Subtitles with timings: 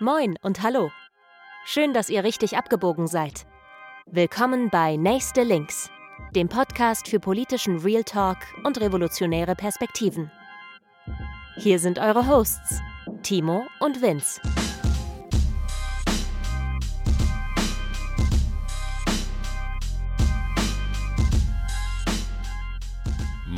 [0.00, 0.90] Moin und hallo.
[1.64, 3.46] Schön, dass ihr richtig abgebogen seid.
[4.06, 5.88] Willkommen bei Nächste Links,
[6.34, 10.32] dem Podcast für politischen Real Talk und revolutionäre Perspektiven.
[11.58, 12.80] Hier sind eure Hosts,
[13.22, 14.40] Timo und Vince.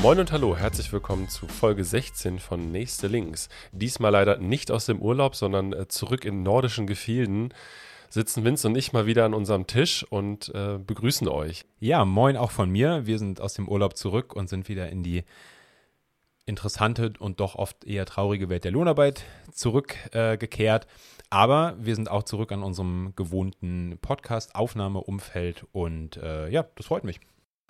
[0.07, 3.49] Moin und hallo, herzlich willkommen zu Folge 16 von Nächste Links.
[3.73, 7.53] Diesmal leider nicht aus dem Urlaub, sondern äh, zurück in nordischen Gefilden
[8.09, 11.65] sitzen Vince und ich mal wieder an unserem Tisch und äh, begrüßen euch.
[11.81, 13.07] Ja, moin auch von mir.
[13.07, 15.25] Wir sind aus dem Urlaub zurück und sind wieder in die
[16.45, 20.85] interessante und doch oft eher traurige Welt der Lohnarbeit zurückgekehrt.
[20.85, 20.89] Äh,
[21.31, 27.19] Aber wir sind auch zurück an unserem gewohnten Podcast-Aufnahmeumfeld und äh, ja, das freut mich.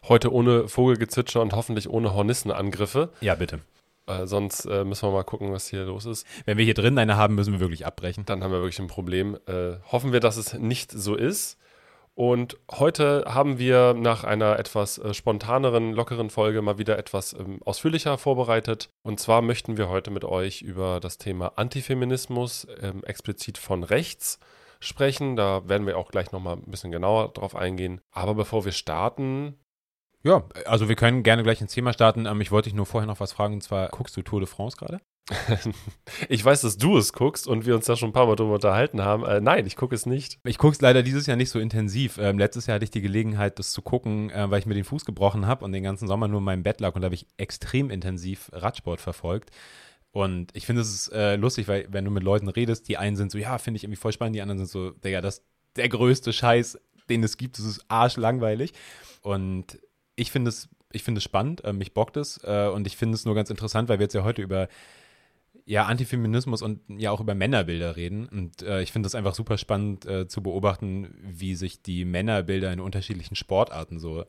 [0.09, 3.11] Heute ohne Vogelgezwitscher und hoffentlich ohne Hornissenangriffe.
[3.21, 3.61] Ja, bitte.
[4.07, 6.27] Äh, sonst äh, müssen wir mal gucken, was hier los ist.
[6.45, 8.25] Wenn wir hier drin eine haben, müssen wir wirklich abbrechen.
[8.25, 9.37] Dann haben wir wirklich ein Problem.
[9.47, 11.59] Äh, hoffen wir, dass es nicht so ist.
[12.15, 17.60] Und heute haben wir nach einer etwas äh, spontaneren, lockeren Folge mal wieder etwas ähm,
[17.63, 18.88] ausführlicher vorbereitet.
[19.03, 24.38] Und zwar möchten wir heute mit euch über das Thema Antifeminismus, ähm, explizit von rechts,
[24.81, 25.37] sprechen.
[25.37, 28.01] Da werden wir auch gleich nochmal ein bisschen genauer drauf eingehen.
[28.13, 29.59] Aber bevor wir starten,
[30.27, 32.27] ja, also wir können gerne gleich ins Thema starten.
[32.27, 34.49] Ähm, ich wollte dich nur vorher noch was fragen, und zwar, guckst du Tour de
[34.49, 35.01] France gerade?
[36.29, 38.54] ich weiß, dass du es guckst und wir uns da schon ein paar Mal drüber
[38.54, 39.24] unterhalten haben.
[39.24, 40.38] Äh, nein, ich gucke es nicht.
[40.45, 42.19] Ich gucke es leider dieses Jahr nicht so intensiv.
[42.19, 44.85] Ähm, letztes Jahr hatte ich die Gelegenheit, das zu gucken, äh, weil ich mir den
[44.85, 47.15] Fuß gebrochen habe und den ganzen Sommer nur in meinem Bett lag und da habe
[47.15, 49.51] ich extrem intensiv Radsport verfolgt.
[50.13, 53.30] Und ich finde es äh, lustig, weil wenn du mit Leuten redest, die einen sind
[53.30, 55.45] so, ja, finde ich irgendwie voll spannend, die anderen sind so, Digga, das ist
[55.77, 58.73] der größte Scheiß, den es gibt, das ist arschlangweilig.
[59.23, 59.79] Und
[60.17, 63.15] ich finde es, ich finde es spannend, äh, mich bockt es äh, und ich finde
[63.15, 64.69] es nur ganz interessant, weil wir jetzt ja heute über
[65.67, 68.28] ja, Antifeminismus und ja auch über Männerbilder reden.
[68.28, 72.72] Und äh, ich finde es einfach super spannend äh, zu beobachten, wie sich die Männerbilder
[72.72, 74.25] in unterschiedlichen Sportarten so,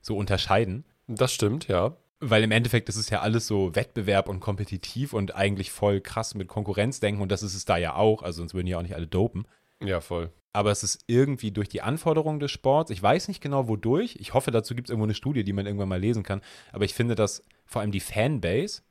[0.00, 0.84] so unterscheiden.
[1.06, 1.96] Das stimmt, ja.
[2.18, 6.34] Weil im Endeffekt ist es ja alles so Wettbewerb und kompetitiv und eigentlich voll krass
[6.34, 8.94] mit Konkurrenzdenken und das ist es da ja auch, also sonst würden ja auch nicht
[8.94, 9.46] alle dopen.
[9.86, 13.68] Ja, voll aber es ist irgendwie durch die Anforderungen des Sports, ich weiß nicht genau
[13.68, 16.42] wodurch, ich hoffe, dazu gibt es irgendwo eine Studie, die man irgendwann mal lesen kann,
[16.72, 18.82] aber ich finde, dass vor allem die Fanbase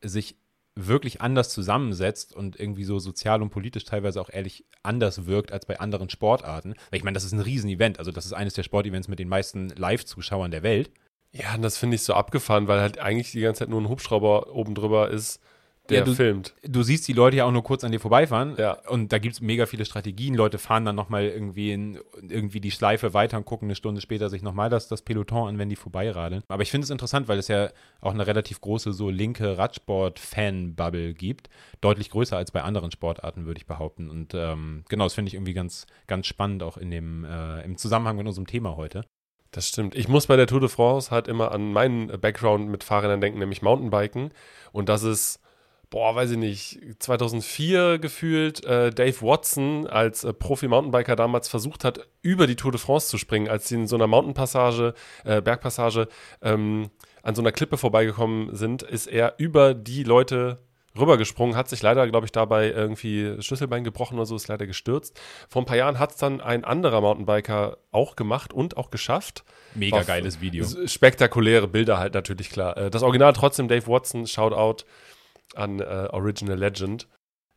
[0.00, 0.36] sich
[0.74, 5.66] wirklich anders zusammensetzt und irgendwie so sozial und politisch teilweise auch ehrlich anders wirkt als
[5.66, 6.74] bei anderen Sportarten.
[6.90, 9.28] Weil ich meine, das ist ein Riesenevent, also das ist eines der Sportevents mit den
[9.28, 10.90] meisten Live-Zuschauern der Welt.
[11.32, 13.88] Ja, und das finde ich so abgefahren, weil halt eigentlich die ganze Zeit nur ein
[13.88, 15.40] Hubschrauber oben drüber ist
[15.88, 16.54] der ja, du, filmt.
[16.62, 18.54] Du siehst die Leute ja auch nur kurz an dir vorbeifahren.
[18.56, 18.78] Ja.
[18.88, 20.34] Und da gibt es mega viele Strategien.
[20.34, 24.30] Leute fahren dann nochmal irgendwie, in, irgendwie die Schleife weiter und gucken eine Stunde später
[24.30, 26.44] sich nochmal das, das Peloton an, wenn die vorbeiradeln.
[26.46, 31.14] Aber ich finde es interessant, weil es ja auch eine relativ große so linke Radsport-Fan-Bubble
[31.14, 31.50] gibt.
[31.80, 34.08] Deutlich größer als bei anderen Sportarten, würde ich behaupten.
[34.08, 37.76] Und ähm, genau, das finde ich irgendwie ganz, ganz spannend, auch in dem, äh, im
[37.76, 39.04] Zusammenhang mit unserem Thema heute.
[39.50, 39.96] Das stimmt.
[39.96, 43.40] Ich muss bei der Tour de France halt immer an meinen Background mit Fahrrädern denken,
[43.40, 44.30] nämlich Mountainbiken.
[44.72, 45.40] Und das ist
[45.92, 52.08] boah, weiß ich nicht, 2004 gefühlt äh, Dave Watson als äh, Profi-Mountainbiker damals versucht hat,
[52.22, 54.94] über die Tour de France zu springen, als sie in so einer Mountainpassage,
[55.24, 56.08] äh, Bergpassage
[56.40, 56.88] ähm,
[57.22, 60.60] an so einer Klippe vorbeigekommen sind, ist er über die Leute
[60.98, 65.20] rübergesprungen, hat sich leider, glaube ich, dabei irgendwie Schlüsselbein gebrochen oder so, ist leider gestürzt.
[65.48, 69.44] Vor ein paar Jahren hat es dann ein anderer Mountainbiker auch gemacht und auch geschafft.
[69.74, 70.66] Mega War geiles Video.
[70.86, 72.76] Spektakuläre Bilder halt natürlich, klar.
[72.78, 74.84] Äh, das Original trotzdem Dave Watson, Shoutout
[75.56, 77.08] an äh, Original Legend.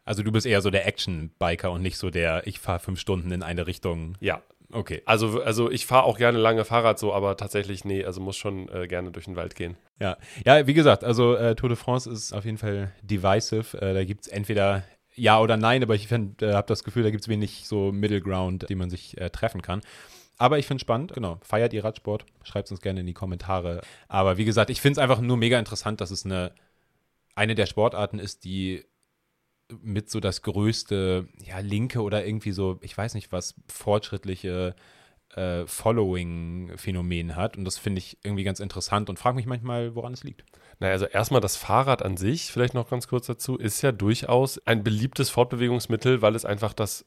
[0.03, 3.31] Also du bist eher so der Action-Biker und nicht so der, ich fahre fünf Stunden
[3.31, 4.15] in eine Richtung.
[4.19, 4.41] Ja.
[4.71, 5.01] Okay.
[5.05, 8.67] Also, also ich fahre auch gerne lange Fahrrad so, aber tatsächlich, nee, also muss schon
[8.69, 9.77] äh, gerne durch den Wald gehen.
[9.99, 13.77] Ja, ja wie gesagt, also äh, Tour de France ist auf jeden Fall divisive.
[13.79, 14.83] Äh, da gibt es entweder
[15.15, 18.21] ja oder nein, aber ich äh, habe das Gefühl, da gibt es wenig so Middle
[18.21, 19.81] Ground, die man sich äh, treffen kann.
[20.37, 21.39] Aber ich finde es spannend, genau.
[21.41, 22.25] Feiert ihr Radsport?
[22.43, 23.81] Schreibt es uns gerne in die Kommentare.
[24.07, 26.51] Aber wie gesagt, ich finde es einfach nur mega interessant, dass es eine
[27.35, 28.83] eine der Sportarten ist, die
[29.81, 34.75] mit so das größte, ja, linke oder irgendwie so, ich weiß nicht was, fortschrittliche
[35.35, 37.57] äh, Following-Phänomen hat.
[37.57, 40.43] Und das finde ich irgendwie ganz interessant und frage mich manchmal, woran es liegt.
[40.79, 44.65] Naja, also erstmal das Fahrrad an sich, vielleicht noch ganz kurz dazu, ist ja durchaus
[44.65, 47.05] ein beliebtes Fortbewegungsmittel, weil es einfach das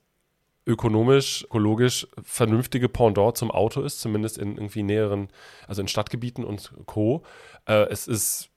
[0.67, 5.29] ökonomisch, ökologisch vernünftige Pendant zum Auto ist, zumindest in irgendwie näheren,
[5.67, 7.25] also in Stadtgebieten und Co.
[7.67, 8.51] Äh, es ist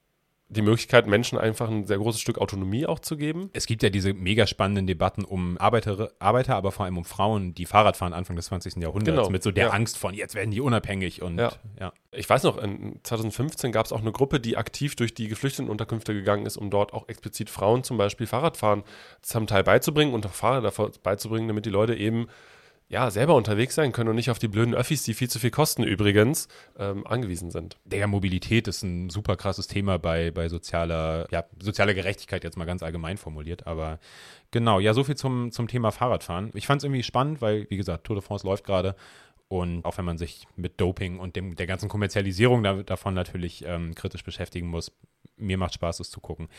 [0.51, 3.49] die Möglichkeit, Menschen einfach ein sehr großes Stück Autonomie auch zu geben.
[3.53, 7.53] Es gibt ja diese mega spannenden Debatten um Arbeiter, Arbeiter aber vor allem um Frauen,
[7.55, 8.75] die Fahrrad fahren Anfang des 20.
[8.77, 9.69] Jahrhunderts, Genau, mit so der ja.
[9.71, 11.53] Angst von, jetzt werden die unabhängig und Ja.
[11.79, 11.93] ja.
[12.11, 16.13] Ich weiß noch, in 2015 gab es auch eine Gruppe, die aktiv durch die Geflüchtetenunterkünfte
[16.13, 18.83] gegangen ist, um dort auch explizit Frauen zum Beispiel Fahrradfahren
[19.21, 20.71] zum Teil beizubringen und auch Fahrräder
[21.01, 22.27] beizubringen, damit die Leute eben
[22.91, 25.49] ja, selber unterwegs sein können und nicht auf die blöden Öffis, die viel zu viel
[25.49, 27.77] kosten übrigens, ähm, angewiesen sind.
[27.85, 32.65] Der Mobilität ist ein super krasses Thema bei, bei sozialer, ja, sozialer Gerechtigkeit, jetzt mal
[32.65, 33.65] ganz allgemein formuliert.
[33.65, 33.99] Aber
[34.51, 36.51] genau, ja, so viel zum, zum Thema Fahrradfahren.
[36.53, 38.97] Ich fand es irgendwie spannend, weil, wie gesagt, Tour de France läuft gerade.
[39.47, 43.63] Und auch wenn man sich mit Doping und dem, der ganzen Kommerzialisierung da, davon natürlich
[43.65, 44.91] ähm, kritisch beschäftigen muss,
[45.37, 46.49] mir macht Spaß, es zu gucken.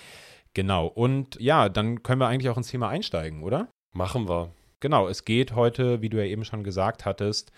[0.55, 0.87] Genau.
[0.87, 3.69] Und ja, dann können wir eigentlich auch ins Thema einsteigen, oder?
[3.93, 4.51] Machen wir.
[4.83, 7.53] Genau, es geht heute, wie du ja eben schon gesagt hattest,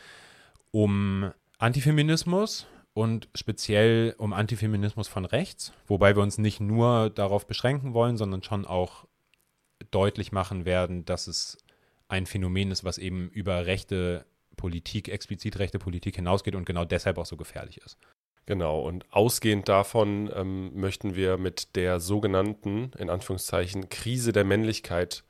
[0.73, 7.95] um Antifeminismus und speziell um Antifeminismus von rechts, wobei wir uns nicht nur darauf beschränken
[7.95, 9.07] wollen, sondern schon auch
[9.91, 11.57] deutlich machen werden, dass es
[12.09, 14.27] ein Phänomen ist, was eben über rechte
[14.59, 17.97] Politik, explizit rechte Politik hinausgeht und genau deshalb auch so gefährlich ist.
[18.45, 25.25] Genau, und ausgehend davon ähm, möchten wir mit der sogenannten, in Anführungszeichen, Krise der Männlichkeit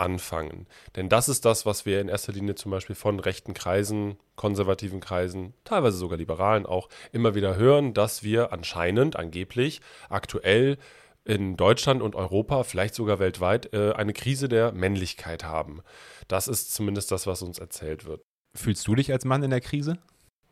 [0.00, 0.66] anfangen.
[0.96, 5.00] Denn das ist das, was wir in erster Linie zum Beispiel von rechten Kreisen, konservativen
[5.00, 10.78] Kreisen, teilweise sogar liberalen auch immer wieder hören, dass wir anscheinend, angeblich, aktuell
[11.24, 15.82] in Deutschland und Europa, vielleicht sogar weltweit, äh, eine Krise der Männlichkeit haben.
[16.28, 18.22] Das ist zumindest das, was uns erzählt wird.
[18.54, 19.98] Fühlst du dich als Mann in der Krise?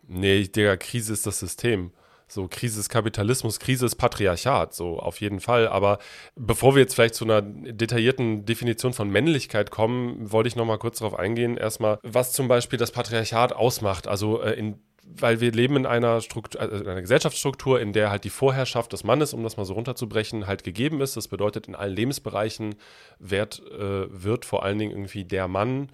[0.06, 1.92] Nee, Digga, Krise ist das System.
[2.28, 5.66] So, Krise ist Kapitalismus, Krise ist Patriarchat, so auf jeden Fall.
[5.66, 5.98] Aber
[6.36, 10.78] bevor wir jetzt vielleicht zu einer detaillierten Definition von Männlichkeit kommen, wollte ich noch mal
[10.78, 11.56] kurz darauf eingehen.
[11.56, 14.06] Erstmal, was zum Beispiel das Patriarchat ausmacht.
[14.06, 18.10] Also, äh, in, weil wir leben in einer, Struktur, also in einer Gesellschaftsstruktur, in der
[18.10, 21.16] halt die Vorherrschaft des Mannes, um das mal so runterzubrechen, halt gegeben ist.
[21.16, 22.74] Das bedeutet, in allen Lebensbereichen
[23.18, 25.88] wird, äh, wird vor allen Dingen irgendwie der Mann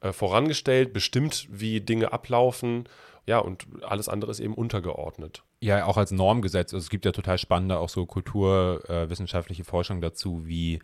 [0.00, 2.88] äh, vorangestellt, bestimmt, wie Dinge ablaufen.
[3.26, 5.42] Ja, und alles andere ist eben untergeordnet.
[5.64, 6.74] Ja, auch als Normgesetz.
[6.74, 10.80] Also es gibt ja total spannende, auch so kulturwissenschaftliche Forschung dazu, wie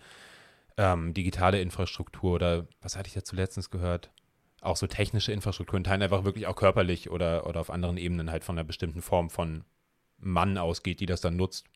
[0.79, 4.11] ähm, digitale Infrastruktur oder was hatte ich da zuletzt gehört?
[4.63, 8.31] Auch so technische Infrastruktur in Teilen einfach wirklich auch körperlich oder, oder auf anderen Ebenen
[8.31, 9.65] halt von einer bestimmten Form von
[10.17, 11.67] Mann ausgeht, die das dann nutzt.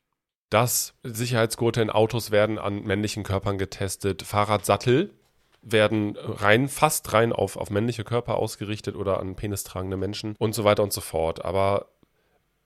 [0.49, 4.23] Das Sicherheitsgurte in Autos werden an männlichen Körpern getestet.
[4.23, 5.13] Fahrradsattel
[5.61, 10.63] werden rein, fast rein auf, auf männliche Körper ausgerichtet oder an penistragende Menschen und so
[10.63, 11.43] weiter und so fort.
[11.43, 11.87] Aber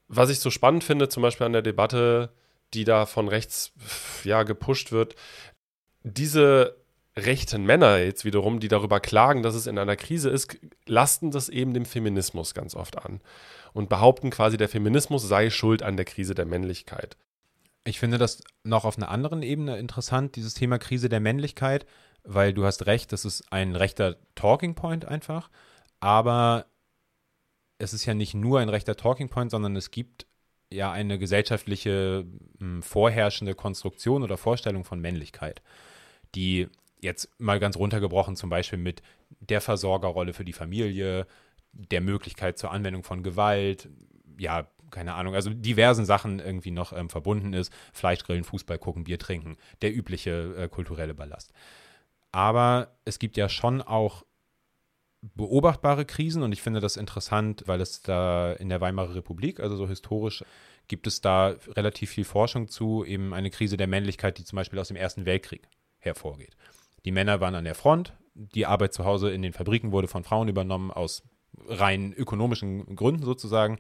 [0.10, 2.34] was ich so spannend finde, zum Beispiel an der Debatte,
[2.74, 3.72] die da von rechts
[4.24, 5.16] ja gepusht wird,
[6.04, 6.76] diese
[7.16, 11.50] rechten Männer jetzt wiederum, die darüber klagen, dass es in einer Krise ist, lasten das
[11.50, 13.22] eben dem Feminismus ganz oft an
[13.74, 17.18] und behaupten quasi, der Feminismus sei schuld an der Krise der Männlichkeit.
[17.84, 21.86] Ich finde das noch auf einer anderen Ebene interessant, dieses Thema Krise der Männlichkeit,
[22.24, 25.50] weil du hast recht, das ist ein rechter Talking Point einfach,
[26.00, 26.66] aber
[27.80, 30.28] es ist ja nicht nur ein rechter Talking Point, sondern es gibt
[30.72, 32.26] ja eine gesellschaftliche
[32.60, 35.62] mh, vorherrschende Konstruktion oder Vorstellung von Männlichkeit,
[36.36, 36.68] die
[37.02, 39.02] jetzt mal ganz runtergebrochen zum Beispiel mit
[39.40, 41.26] der Versorgerrolle für die Familie,
[41.72, 43.90] der Möglichkeit zur Anwendung von Gewalt,
[44.38, 47.72] ja, keine Ahnung, also diversen Sachen irgendwie noch ähm, verbunden ist.
[47.94, 51.54] Fleisch grillen, Fußball gucken, Bier trinken, der übliche äh, kulturelle Ballast.
[52.32, 54.24] Aber es gibt ja schon auch
[55.22, 59.76] beobachtbare Krisen und ich finde das interessant, weil es da in der Weimarer Republik, also
[59.76, 60.44] so historisch,
[60.88, 64.80] gibt es da relativ viel Forschung zu, eben eine Krise der Männlichkeit, die zum Beispiel
[64.80, 65.68] aus dem Ersten Weltkrieg
[66.00, 66.56] hervorgeht.
[67.06, 70.24] Die Männer waren an der Front, die Arbeit zu Hause in den Fabriken wurde von
[70.24, 71.24] Frauen übernommen, aus
[71.68, 73.80] rein ökonomischen Gründen sozusagen.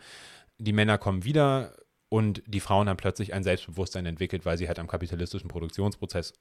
[0.58, 1.76] Die Männer kommen wieder
[2.10, 6.34] und die Frauen haben plötzlich ein Selbstbewusstsein entwickelt, weil sie halt am kapitalistischen Produktionsprozess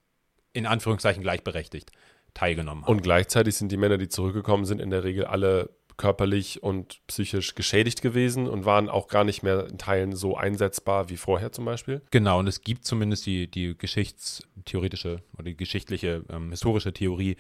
[0.53, 1.93] in Anführungszeichen gleichberechtigt
[2.35, 2.91] teilgenommen haben.
[2.91, 7.55] Und gleichzeitig sind die Männer, die zurückgekommen sind, in der Regel alle körperlich und psychisch
[7.57, 11.65] geschädigt gewesen und waren auch gar nicht mehr in Teilen so einsetzbar wie vorher zum
[11.65, 12.01] Beispiel.
[12.11, 17.37] Genau, und es gibt zumindest die, die geschichtstheoretische oder die geschichtliche, ähm, historische Theorie,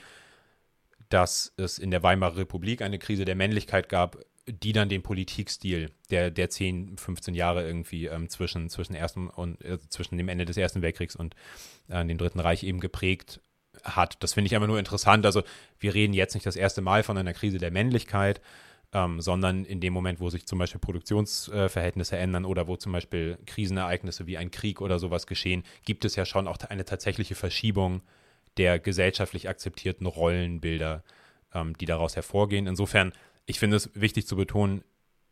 [1.08, 5.90] dass es in der Weimarer Republik eine Krise der Männlichkeit gab, die dann den Politikstil
[6.10, 10.46] der, der 10, 15 Jahre irgendwie ähm, zwischen, zwischen, ersten und, äh, zwischen dem Ende
[10.46, 11.34] des Ersten Weltkriegs und
[11.88, 13.40] äh, dem Dritten Reich eben geprägt
[13.96, 14.22] hat.
[14.22, 15.26] Das finde ich einfach nur interessant.
[15.26, 15.42] Also
[15.78, 18.40] wir reden jetzt nicht das erste Mal von einer Krise der Männlichkeit,
[18.92, 22.92] ähm, sondern in dem Moment, wo sich zum Beispiel Produktionsverhältnisse äh, ändern oder wo zum
[22.92, 27.34] Beispiel Krisenereignisse wie ein Krieg oder sowas geschehen, gibt es ja schon auch eine tatsächliche
[27.34, 28.02] Verschiebung
[28.56, 31.04] der gesellschaftlich akzeptierten Rollenbilder,
[31.54, 32.66] ähm, die daraus hervorgehen.
[32.66, 33.12] Insofern,
[33.46, 34.82] ich finde es wichtig zu betonen,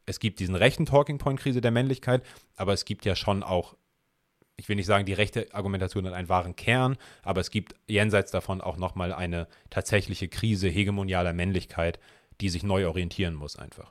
[0.04, 2.22] es gibt diesen rechten Talking Point Krise der Männlichkeit,
[2.56, 3.74] aber es gibt ja schon auch
[4.56, 8.30] ich will nicht sagen, die rechte Argumentation hat einen wahren Kern, aber es gibt jenseits
[8.30, 11.98] davon auch nochmal eine tatsächliche Krise hegemonialer Männlichkeit,
[12.40, 13.90] die sich neu orientieren muss einfach.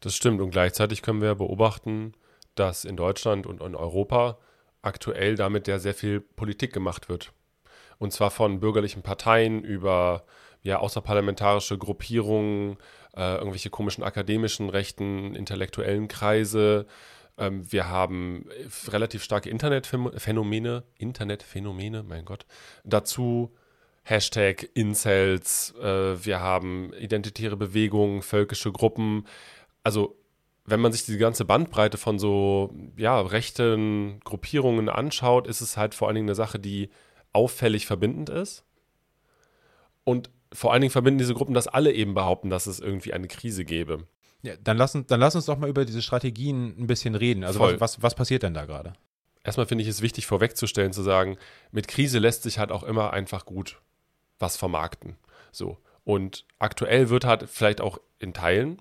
[0.00, 2.12] Das stimmt und gleichzeitig können wir beobachten,
[2.54, 4.38] dass in Deutschland und in Europa
[4.82, 7.32] aktuell damit ja sehr viel Politik gemacht wird.
[7.98, 10.24] Und zwar von bürgerlichen Parteien über
[10.62, 12.76] ja, außerparlamentarische Gruppierungen,
[13.16, 16.86] äh, irgendwelche komischen akademischen rechten, intellektuellen Kreise.
[17.38, 18.48] Ähm, wir haben
[18.88, 22.46] relativ starke Internetphänomene, Internetphänomene, mein Gott.
[22.84, 23.54] Dazu
[24.02, 29.26] Hashtag Incels, äh, wir haben identitäre Bewegungen, völkische Gruppen.
[29.82, 30.16] Also
[30.64, 35.94] wenn man sich die ganze Bandbreite von so ja, rechten Gruppierungen anschaut, ist es halt
[35.94, 36.90] vor allen Dingen eine Sache, die
[37.32, 38.64] auffällig verbindend ist.
[40.04, 43.28] Und vor allen Dingen verbinden diese Gruppen, dass alle eben behaupten, dass es irgendwie eine
[43.28, 44.06] Krise gäbe.
[44.42, 47.44] Ja, dann lass, uns, dann lass uns doch mal über diese Strategien ein bisschen reden.
[47.44, 48.92] Also was, was, was passiert denn da gerade?
[49.42, 51.36] Erstmal finde ich es wichtig vorwegzustellen, zu sagen,
[51.70, 53.80] mit Krise lässt sich halt auch immer einfach gut
[54.38, 55.16] was vermarkten.
[55.52, 55.78] So.
[56.04, 58.78] Und aktuell wird halt vielleicht auch in Teilen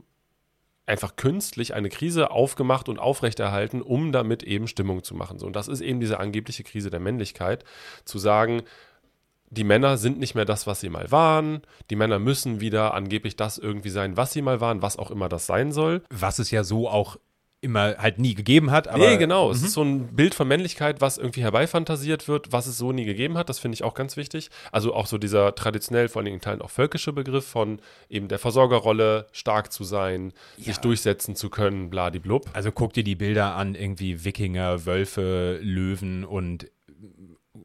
[0.85, 5.39] einfach künstlich eine Krise aufgemacht und aufrechterhalten, um damit eben Stimmung zu machen.
[5.39, 7.63] So, und das ist eben diese angebliche Krise der Männlichkeit,
[8.03, 8.63] zu sagen,
[9.50, 11.62] die Männer sind nicht mehr das, was sie mal waren.
[11.90, 15.30] Die Männer müssen wieder angeblich das irgendwie sein, was sie mal waren, was auch immer
[15.30, 16.04] das sein soll.
[16.10, 17.18] Was es ja so auch
[17.66, 18.88] immer halt nie gegeben hat.
[18.88, 19.50] Aber, nee, genau.
[19.50, 19.66] Es mhm.
[19.66, 23.38] ist so ein Bild von Männlichkeit, was irgendwie herbeifantasiert wird, was es so nie gegeben
[23.38, 23.50] hat.
[23.50, 24.52] Das finde ich auch ganz wichtig.
[24.72, 28.28] Also auch so dieser traditionell, vor allen Dingen in Teilen auch völkische Begriff von eben
[28.28, 30.66] der Versorgerrolle, stark zu sein, ja.
[30.66, 32.46] sich durchsetzen zu können, bladiblub.
[32.54, 36.68] Also guck dir die Bilder an, irgendwie Wikinger, Wölfe, Löwen und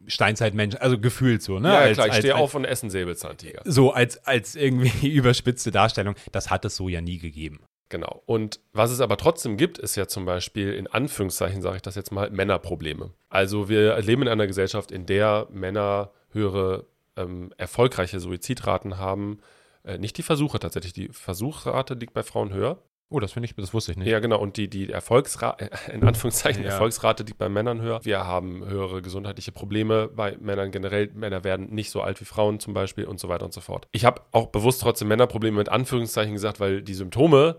[0.07, 1.69] Steinzeitmenschen, also gefühlt so, ne?
[1.69, 3.63] Ja, als, klar, ich stehe auf und essen Säbelzahntiger.
[3.65, 6.15] So als, als irgendwie überspitzte Darstellung.
[6.33, 7.61] Das hat es so ja nie gegeben.
[7.91, 8.23] Genau.
[8.25, 11.97] Und was es aber trotzdem gibt, ist ja zum Beispiel, in Anführungszeichen sage ich das
[11.97, 13.11] jetzt mal, Männerprobleme.
[13.29, 19.41] Also wir leben in einer Gesellschaft, in der Männer höhere ähm, erfolgreiche Suizidraten haben.
[19.83, 20.93] Äh, nicht die Versuche tatsächlich.
[20.93, 22.79] Die Versuchsrate liegt bei Frauen höher.
[23.13, 24.07] Oh, das finde ich, das wusste ich nicht.
[24.07, 24.39] Ja, genau.
[24.39, 26.71] Und die, die Erfolgsrate, äh, in Anführungszeichen, ja.
[26.71, 28.05] Erfolgsrate liegt bei Männern höher.
[28.05, 31.11] Wir haben höhere gesundheitliche Probleme bei Männern generell.
[31.15, 33.89] Männer werden nicht so alt wie Frauen zum Beispiel und so weiter und so fort.
[33.91, 37.59] Ich habe auch bewusst trotzdem Männerprobleme mit Anführungszeichen gesagt, weil die Symptome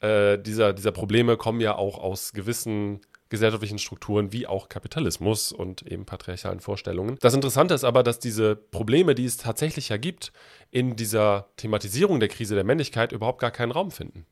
[0.00, 5.82] äh, dieser, dieser Probleme kommen ja auch aus gewissen gesellschaftlichen Strukturen wie auch Kapitalismus und
[5.82, 7.18] eben patriarchalen Vorstellungen.
[7.20, 10.32] Das Interessante ist aber, dass diese Probleme, die es tatsächlich ja gibt,
[10.70, 14.26] in dieser Thematisierung der Krise der Männlichkeit überhaupt gar keinen Raum finden.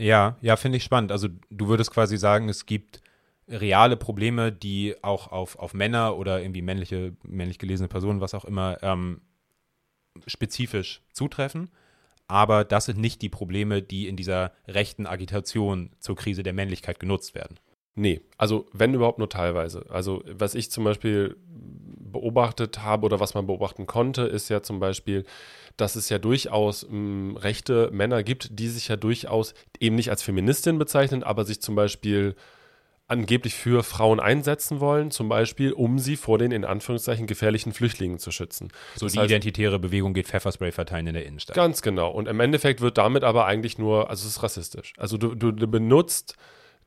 [0.00, 1.12] Ja, ja, finde ich spannend.
[1.12, 3.00] Also du würdest quasi sagen, es gibt
[3.48, 8.44] reale Probleme, die auch auf, auf Männer oder irgendwie männliche, männlich gelesene Personen, was auch
[8.44, 9.20] immer, ähm,
[10.26, 11.70] spezifisch zutreffen
[12.30, 17.00] aber das sind nicht die Probleme, die in dieser rechten Agitation zur Krise der Männlichkeit
[17.00, 17.58] genutzt werden.
[17.96, 19.84] Nee, also wenn überhaupt nur teilweise.
[19.90, 24.78] Also was ich zum Beispiel beobachtet habe oder was man beobachten konnte, ist ja zum
[24.78, 25.24] Beispiel,
[25.80, 30.10] dass es ja durchaus mh, hm, rechte Männer gibt, die sich ja durchaus eben nicht
[30.10, 32.34] als Feministin bezeichnen, aber sich zum Beispiel
[33.10, 38.20] angeblich für Frauen einsetzen wollen, zum Beispiel, um sie vor den in Anführungszeichen gefährlichen Flüchtlingen
[38.20, 38.68] zu schützen.
[38.94, 41.56] So das die heißt, identitäre Bewegung geht Pfefferspray verteilen in der Innenstadt.
[41.56, 42.10] Ganz genau.
[42.10, 44.92] Und im Endeffekt wird damit aber eigentlich nur, also es ist rassistisch.
[44.96, 46.36] Also du, du, du benutzt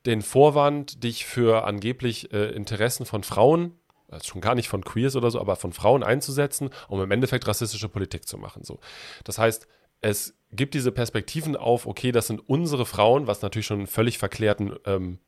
[0.06, 3.74] den Vorwand, dich für angeblich äh, Interessen von Frauen
[4.14, 7.48] also schon gar nicht von Queers oder so, aber von Frauen einzusetzen, um im Endeffekt
[7.48, 8.64] rassistische Politik zu machen.
[8.64, 8.80] So.
[9.24, 9.68] Das heißt,
[10.02, 14.18] es gibt diese Perspektiven auf, okay, das sind unsere Frauen, was natürlich schon einen völlig
[14.18, 15.20] verklärten ähm,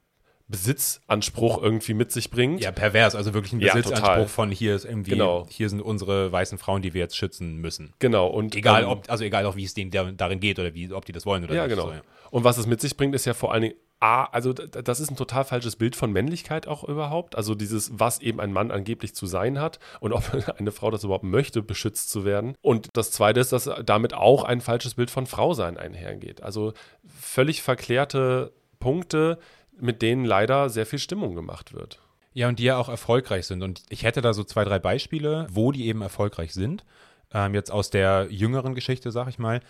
[0.47, 2.61] Besitzanspruch irgendwie mit sich bringt.
[2.61, 5.47] Ja, pervers, also wirklich ein Besitzanspruch ja, von hier ist irgendwie, genau.
[5.49, 7.93] hier sind unsere weißen Frauen, die wir jetzt schützen müssen.
[7.97, 8.27] Genau.
[8.27, 11.05] Und egal, ähm, ob, also egal auch, wie es denen darin geht oder wie, ob
[11.05, 11.71] die das wollen oder ja, nicht.
[11.71, 11.87] Genau.
[11.87, 12.09] So, ja, genau.
[12.29, 13.75] Und was es mit sich bringt, ist ja vor allen Dingen
[14.05, 17.35] A, also das ist ein total falsches Bild von Männlichkeit auch überhaupt.
[17.35, 20.23] Also dieses, was eben ein Mann angeblich zu sein hat und ob
[20.59, 22.55] eine Frau das überhaupt möchte, beschützt zu werden.
[22.61, 26.43] Und das Zweite ist, dass damit auch ein falsches Bild von Frausein einhergeht.
[26.43, 26.73] Also
[27.19, 29.39] völlig verklärte Punkte,
[29.75, 31.99] mit denen leider sehr viel Stimmung gemacht wird.
[32.33, 33.63] Ja, und die ja auch erfolgreich sind.
[33.63, 36.85] Und ich hätte da so zwei, drei Beispiele, wo die eben erfolgreich sind.
[37.33, 39.61] Ähm, jetzt aus der jüngeren Geschichte, sag ich mal.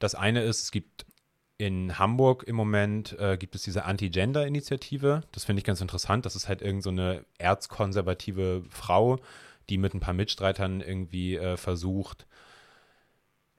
[0.00, 1.05] Das eine ist, es gibt
[1.58, 5.22] in Hamburg im Moment äh, gibt es diese Anti-Gender-Initiative.
[5.32, 6.26] Das finde ich ganz interessant.
[6.26, 9.18] Das ist halt irgendeine so erzkonservative Frau,
[9.68, 12.26] die mit ein paar Mitstreitern irgendwie äh, versucht,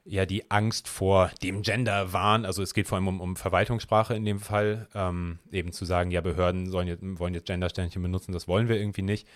[0.08, 4.24] ja die Angst vor dem Gender-Wahn, also es geht vor allem um, um Verwaltungssprache in
[4.24, 8.48] dem Fall, ähm, eben zu sagen, ja, Behörden sollen jetzt, wollen jetzt Gender-Sternchen benutzen, das
[8.48, 9.28] wollen wir irgendwie nicht.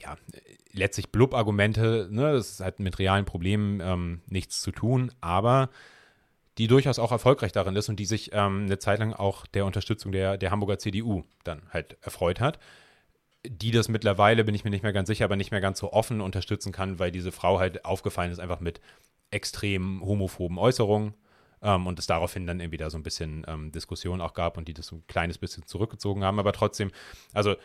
[0.00, 0.16] Ja,
[0.72, 5.70] letztlich Blub-Argumente, ne, das halt mit realen Problemen ähm, nichts zu tun, aber
[6.60, 9.64] die durchaus auch erfolgreich darin ist und die sich ähm, eine Zeit lang auch der
[9.64, 12.58] Unterstützung der, der Hamburger CDU dann halt erfreut hat.
[13.48, 15.94] die das mittlerweile, bin ich mir nicht mehr ganz sicher, aber nicht mehr ganz so
[15.94, 18.82] offen unterstützen kann, weil diese Frau halt aufgefallen ist, einfach mit
[19.30, 21.14] extrem homophoben Äußerungen.
[21.62, 24.68] Ähm, und es daraufhin dann irgendwie da so ein bisschen ähm, Diskussion auch gab und
[24.68, 26.38] die das so ein kleines bisschen zurückgezogen haben.
[26.38, 26.90] Aber trotzdem,
[27.32, 27.56] also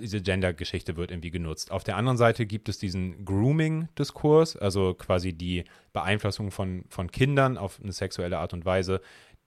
[0.00, 1.70] diese Gender-Geschichte wird irgendwie genutzt.
[1.70, 7.58] Auf der anderen Seite gibt es diesen Grooming-Diskurs, also quasi die Beeinflussung von, von Kindern
[7.58, 9.00] auf eine sexuelle Art und Weise,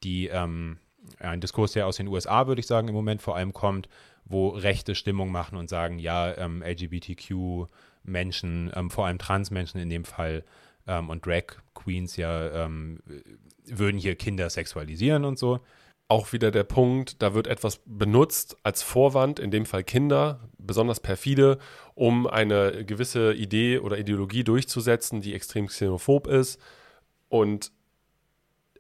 [0.04, 0.78] die ähm,
[1.20, 3.90] ein Diskurs, der aus den USA, würde ich sagen, im Moment vor allem kommt,
[4.25, 10.06] wo Rechte Stimmung machen und sagen, ja, ähm, LGBTQ-Menschen, ähm, vor allem Transmenschen in dem
[10.06, 10.44] Fall
[10.88, 13.00] ähm, und Drag Queens ja ähm,
[13.66, 15.60] würden hier Kinder sexualisieren und so.
[16.08, 21.00] Auch wieder der Punkt, da wird etwas benutzt als Vorwand, in dem Fall Kinder, besonders
[21.00, 21.58] perfide,
[21.96, 26.62] um eine gewisse Idee oder Ideologie durchzusetzen, die extrem xenophob ist.
[27.28, 27.72] Und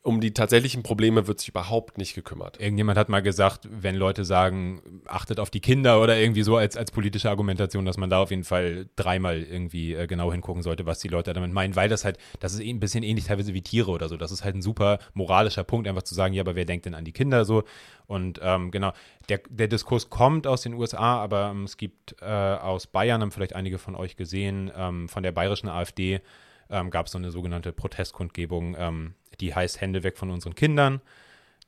[0.05, 2.61] um die tatsächlichen Probleme wird sich überhaupt nicht gekümmert.
[2.61, 6.77] Irgendjemand hat mal gesagt, wenn Leute sagen, achtet auf die Kinder oder irgendwie so als,
[6.77, 10.85] als politische Argumentation, dass man da auf jeden Fall dreimal irgendwie äh, genau hingucken sollte,
[10.85, 13.55] was die Leute damit meinen, weil das halt, das ist eh ein bisschen ähnlich teilweise
[13.55, 14.15] wie Tiere oder so.
[14.15, 16.93] Das ist halt ein super moralischer Punkt, einfach zu sagen, ja, aber wer denkt denn
[16.93, 17.63] an die Kinder so?
[18.05, 18.93] Und ähm, genau,
[19.27, 23.31] der, der Diskurs kommt aus den USA, aber ähm, es gibt äh, aus Bayern, haben
[23.31, 26.21] vielleicht einige von euch gesehen, ähm, von der bayerischen AfD,
[26.69, 31.01] ähm, gab es so eine sogenannte Protestkundgebung, ähm, die heißt Hände weg von unseren Kindern.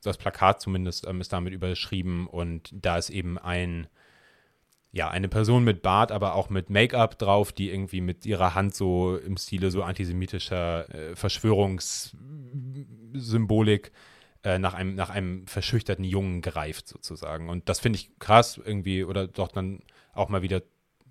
[0.02, 3.86] Das Plakat zumindest ähm, ist damit überschrieben und da ist eben ein,
[4.92, 8.74] ja, eine Person mit Bart, aber auch mit Make-up drauf, die irgendwie mit ihrer Hand
[8.74, 13.92] so im Stile so antisemitischer äh, Verschwörungssymbolik
[14.44, 17.48] äh, nach, einem, nach einem verschüchterten Jungen greift, sozusagen.
[17.48, 19.80] Und das finde ich krass irgendwie oder doch dann
[20.14, 20.62] auch mal wieder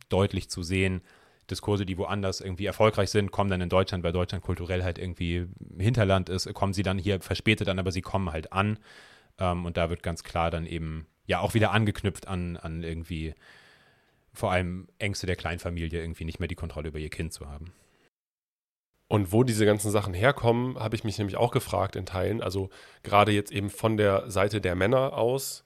[0.09, 1.01] deutlich zu sehen,
[1.49, 5.47] Diskurse, die woanders irgendwie erfolgreich sind, kommen dann in Deutschland, weil Deutschland kulturell halt irgendwie
[5.77, 8.79] Hinterland ist, kommen sie dann hier verspätet an, aber sie kommen halt an.
[9.39, 13.33] Ähm, und da wird ganz klar dann eben ja auch wieder angeknüpft an, an irgendwie
[14.33, 17.73] vor allem Ängste der Kleinfamilie, irgendwie nicht mehr die Kontrolle über ihr Kind zu haben.
[19.09, 22.41] Und wo diese ganzen Sachen herkommen, habe ich mich nämlich auch gefragt in Teilen.
[22.41, 22.69] Also
[23.03, 25.65] gerade jetzt eben von der Seite der Männer aus.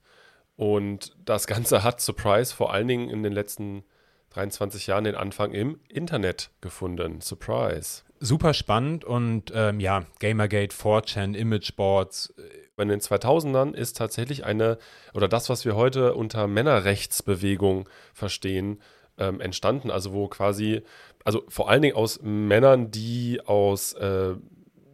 [0.54, 3.84] Und das Ganze hat Surprise vor allen Dingen in den letzten
[4.32, 7.20] 23 Jahren den Anfang im Internet gefunden.
[7.20, 8.02] Surprise.
[8.20, 12.34] Super spannend und ähm, ja, Gamergate, 4chan, Imageboards.
[12.38, 14.78] Äh, in den 2000ern ist tatsächlich eine,
[15.14, 18.80] oder das, was wir heute unter Männerrechtsbewegung verstehen,
[19.18, 19.90] ähm, entstanden.
[19.90, 20.82] Also wo quasi,
[21.24, 24.34] also vor allen Dingen aus Männern, die aus äh,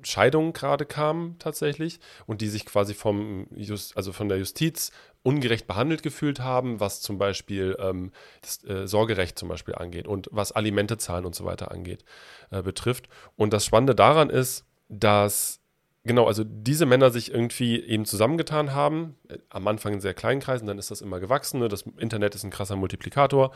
[0.02, 4.90] Scheidungen gerade kamen tatsächlich und die sich quasi vom Just, also von der Justiz
[5.22, 10.28] ungerecht behandelt gefühlt haben, was zum Beispiel ähm, das äh, Sorgerecht zum Beispiel angeht und
[10.32, 12.04] was Alimente zahlen und so weiter angeht,
[12.50, 13.08] äh, betrifft.
[13.36, 15.60] Und das Spannende daran ist, dass
[16.04, 20.40] genau, also diese Männer sich irgendwie eben zusammengetan haben, äh, am Anfang in sehr kleinen
[20.40, 21.68] Kreisen, dann ist das immer gewachsen, ne?
[21.68, 23.52] das Internet ist ein krasser Multiplikator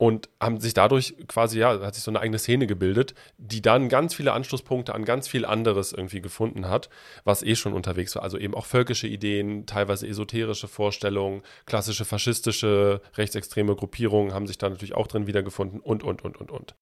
[0.00, 3.90] und haben sich dadurch quasi, ja, hat sich so eine eigene Szene gebildet, die dann
[3.90, 6.88] ganz viele Anschlusspunkte an ganz viel anderes irgendwie gefunden hat,
[7.24, 8.22] was eh schon unterwegs war.
[8.22, 14.70] Also eben auch völkische Ideen, teilweise esoterische Vorstellungen, klassische faschistische, rechtsextreme Gruppierungen haben sich da
[14.70, 16.74] natürlich auch drin wiedergefunden und, und, und, und, und.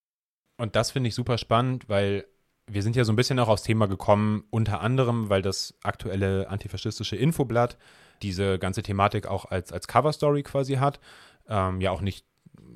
[0.57, 2.25] Und das finde ich super spannend, weil
[2.71, 6.49] wir sind ja so ein bisschen auch aufs Thema gekommen, unter anderem, weil das aktuelle
[6.51, 7.79] antifaschistische Infoblatt
[8.23, 11.01] diese ganze Thematik auch als, als Cover-Story quasi hat.
[11.49, 12.28] Ähm, ja, auch nicht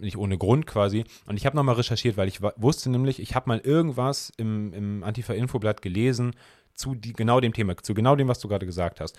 [0.03, 1.05] nicht ohne Grund quasi.
[1.27, 5.05] Und ich habe nochmal recherchiert, weil ich wusste nämlich, ich habe mal irgendwas im, im
[5.05, 6.33] Antifa-Infoblatt gelesen
[6.75, 9.17] zu die, genau dem Thema, zu genau dem, was du gerade gesagt hast.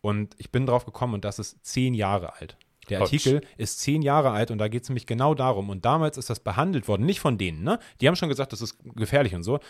[0.00, 2.56] Und ich bin drauf gekommen und das ist zehn Jahre alt.
[2.90, 3.46] Der Artikel Hotsch.
[3.56, 5.70] ist zehn Jahre alt und da geht es nämlich genau darum.
[5.70, 7.78] Und damals ist das behandelt worden, nicht von denen, ne?
[8.00, 9.60] Die haben schon gesagt, das ist gefährlich und so.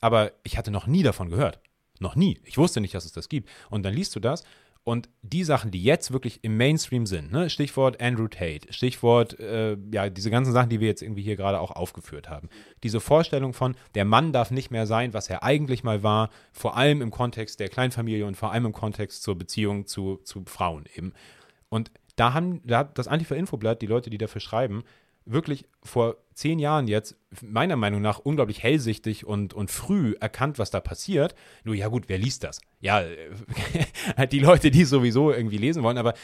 [0.00, 1.60] Aber ich hatte noch nie davon gehört.
[2.00, 2.40] Noch nie.
[2.44, 3.48] Ich wusste nicht, dass es das gibt.
[3.70, 4.44] Und dann liest du das
[4.84, 7.48] und die Sachen, die jetzt wirklich im Mainstream sind, ne?
[7.48, 11.58] Stichwort Andrew Tate, Stichwort, äh, ja, diese ganzen Sachen, die wir jetzt irgendwie hier gerade
[11.58, 12.50] auch aufgeführt haben.
[12.82, 16.76] Diese Vorstellung von, der Mann darf nicht mehr sein, was er eigentlich mal war, vor
[16.76, 20.84] allem im Kontext der Kleinfamilie und vor allem im Kontext zur Beziehung zu, zu Frauen
[20.94, 21.14] eben.
[21.70, 24.84] Und da haben, da hat das Antifa-Infoblatt, die Leute, die dafür schreiben,
[25.26, 30.70] wirklich vor zehn Jahren jetzt, meiner Meinung nach, unglaublich hellsichtig und, und früh erkannt, was
[30.70, 31.34] da passiert.
[31.64, 32.60] Nur, ja gut, wer liest das?
[32.80, 33.02] Ja,
[34.16, 36.14] halt die Leute, die sowieso irgendwie lesen wollen, aber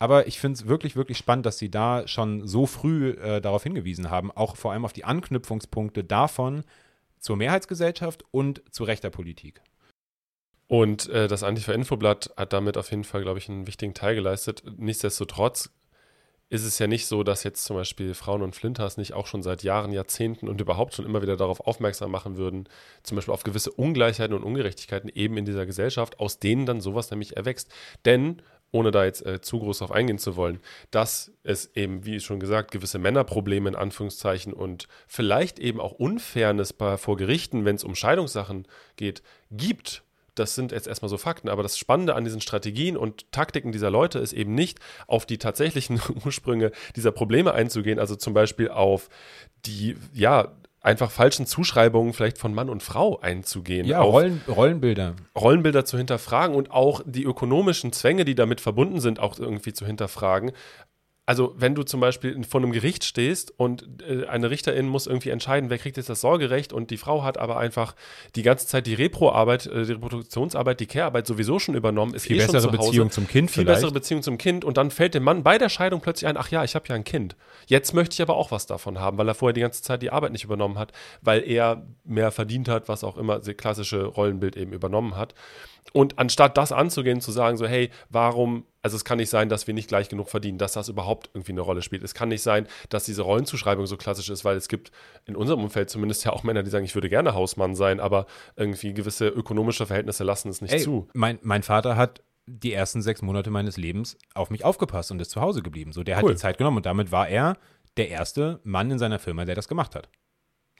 [0.00, 3.62] aber ich finde es wirklich, wirklich spannend, dass sie da schon so früh äh, darauf
[3.62, 6.64] hingewiesen haben, auch vor allem auf die Anknüpfungspunkte davon
[7.18, 9.62] zur Mehrheitsgesellschaft und zu rechter Politik.
[10.66, 14.64] Und äh, das Antifa-Infoblatt hat damit auf jeden Fall, glaube ich, einen wichtigen Teil geleistet.
[14.76, 15.70] Nichtsdestotrotz
[16.54, 19.42] ist es ja nicht so, dass jetzt zum Beispiel Frauen und Flinters nicht auch schon
[19.42, 22.68] seit Jahren, Jahrzehnten und überhaupt schon immer wieder darauf aufmerksam machen würden,
[23.02, 27.10] zum Beispiel auf gewisse Ungleichheiten und Ungerechtigkeiten eben in dieser Gesellschaft, aus denen dann sowas
[27.10, 27.72] nämlich erwächst.
[28.04, 28.40] Denn
[28.70, 30.60] ohne da jetzt äh, zu groß drauf eingehen zu wollen,
[30.92, 36.72] dass es eben, wie schon gesagt, gewisse Männerprobleme in Anführungszeichen und vielleicht eben auch Unfairness
[36.72, 40.03] bei, vor Gerichten, wenn es um Scheidungssachen geht, gibt.
[40.34, 43.90] Das sind jetzt erstmal so Fakten, aber das Spannende an diesen Strategien und Taktiken dieser
[43.90, 49.08] Leute ist eben nicht auf die tatsächlichen Ursprünge dieser Probleme einzugehen, also zum Beispiel auf
[49.64, 50.52] die, ja,
[50.84, 53.86] einfach falschen Zuschreibungen vielleicht von Mann und Frau einzugehen.
[53.86, 55.14] Ja, Rollen, Rollenbilder.
[55.34, 59.86] Rollenbilder zu hinterfragen und auch die ökonomischen Zwänge, die damit verbunden sind, auch irgendwie zu
[59.86, 60.52] hinterfragen
[61.26, 65.30] also wenn du zum Beispiel vor einem Gericht stehst und äh, eine Richterin muss irgendwie
[65.30, 67.94] entscheiden, wer kriegt jetzt das Sorgerecht und die Frau hat aber einfach
[68.36, 72.36] die ganze Zeit die Repro-Arbeit, äh, die Reproduktionsarbeit, die Care-Arbeit sowieso schon übernommen, ist viel
[72.36, 73.76] eh bessere schon zu Hause, Beziehung zum Kind viel vielleicht.
[73.80, 76.50] bessere Beziehung zum Kind und dann fällt dem Mann bei der Scheidung plötzlich ein, ach
[76.50, 77.36] ja, ich habe ja ein Kind.
[77.66, 80.10] Jetzt möchte ich aber auch was davon haben, weil er vorher die ganze Zeit die
[80.10, 84.56] Arbeit nicht übernommen hat, weil er mehr verdient hat, was auch immer, das klassische Rollenbild
[84.56, 85.34] eben übernommen hat.
[85.92, 89.66] Und anstatt das anzugehen, zu sagen, so, hey, warum, also es kann nicht sein, dass
[89.66, 92.02] wir nicht gleich genug verdienen, dass das überhaupt irgendwie eine Rolle spielt.
[92.02, 94.90] Es kann nicht sein, dass diese Rollenzuschreibung so klassisch ist, weil es gibt
[95.24, 98.26] in unserem Umfeld zumindest ja auch Männer, die sagen, ich würde gerne Hausmann sein, aber
[98.56, 101.08] irgendwie gewisse ökonomische Verhältnisse lassen es nicht Ey, zu.
[101.14, 105.30] Mein, mein Vater hat die ersten sechs Monate meines Lebens auf mich aufgepasst und ist
[105.30, 105.92] zu Hause geblieben.
[105.92, 106.30] So, der Cool.
[106.30, 107.56] hat die Zeit genommen und damit war er
[107.96, 110.08] der erste Mann in seiner Firma, der das gemacht hat.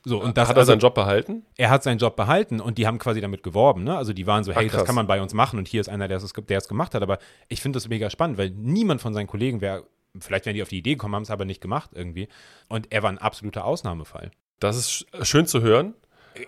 [0.05, 1.47] So, und das, hat er also, seinen Job behalten?
[1.57, 3.85] er hat seinen Job behalten und die haben quasi damit geworben.
[3.85, 3.97] Ne?
[3.97, 4.85] Also die waren so, hey, das krass.
[4.85, 7.03] kann man bei uns machen und hier ist einer, der es, der es gemacht hat.
[7.03, 9.85] Aber ich finde das mega spannend, weil niemand von seinen Kollegen wäre,
[10.21, 12.29] vielleicht wären die auf die Idee gekommen, haben es aber nicht gemacht irgendwie.
[12.69, 14.31] Und er war ein absoluter Ausnahmefall.
[14.61, 15.95] Das ist sch- schön zu hören.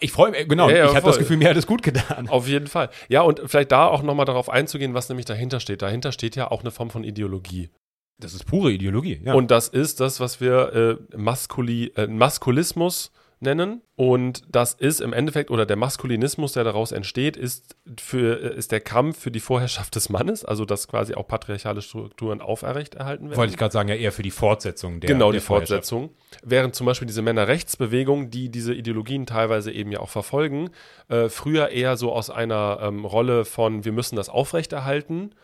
[0.01, 1.19] Ich freue mich, genau, Ja, ja, ich habe das.
[1.19, 2.29] Gefühl, mir hat es gut getan.
[2.29, 2.91] Auf jeden Fall.
[3.09, 5.81] Ja, und vielleicht da auch nochmal darauf einzugehen, was nämlich dahinter steht.
[5.81, 7.71] Dahinter steht ja auch eine Form von Ideologie.
[8.19, 9.35] Das ist pure Ideologie, ja.
[9.35, 13.83] Und das ist das, was wir äh, Maskuli, äh, Maskulismus nennen.
[13.97, 18.73] Und das ist im Endeffekt, oder der Maskulinismus, der daraus entsteht, ist, für, äh, ist
[18.73, 23.37] der Kampf für die Vorherrschaft des Mannes, also dass quasi auch patriarchale Strukturen aufrechterhalten werden.
[23.37, 25.47] wollte ich gerade sagen, ja eher für die Fortsetzung der genau, der die.
[25.47, 26.11] Fortsetzung.
[26.43, 30.71] Während zum Beispiel diese Männerrechtsbewegung, die diese Ideologien teilweise eben ja auch verfolgen,
[31.09, 35.35] äh, früher eher so aus einer ähm, Rolle von wir müssen das aufrechterhalten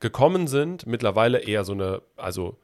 [0.00, 2.56] gekommen sind, mittlerweile eher so eine, also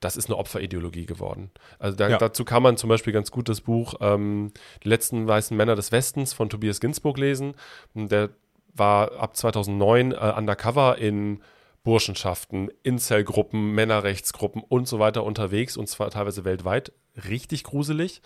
[0.00, 1.50] das ist eine Opferideologie geworden.
[1.78, 2.18] Also da, Ja.
[2.18, 4.52] dazu kann man zum Beispiel ganz gut das Buch ähm,
[4.82, 7.54] Die letzten weißen Männer des Westens von Tobias Ginsburg lesen.
[7.94, 8.30] Der
[8.74, 11.42] war ab 2009 äh, undercover in
[11.84, 16.92] Burschenschaften, Incel-Gruppen, Männerrechtsgruppen und so weiter unterwegs und zwar teilweise weltweit.
[17.28, 18.22] Richtig gruselig.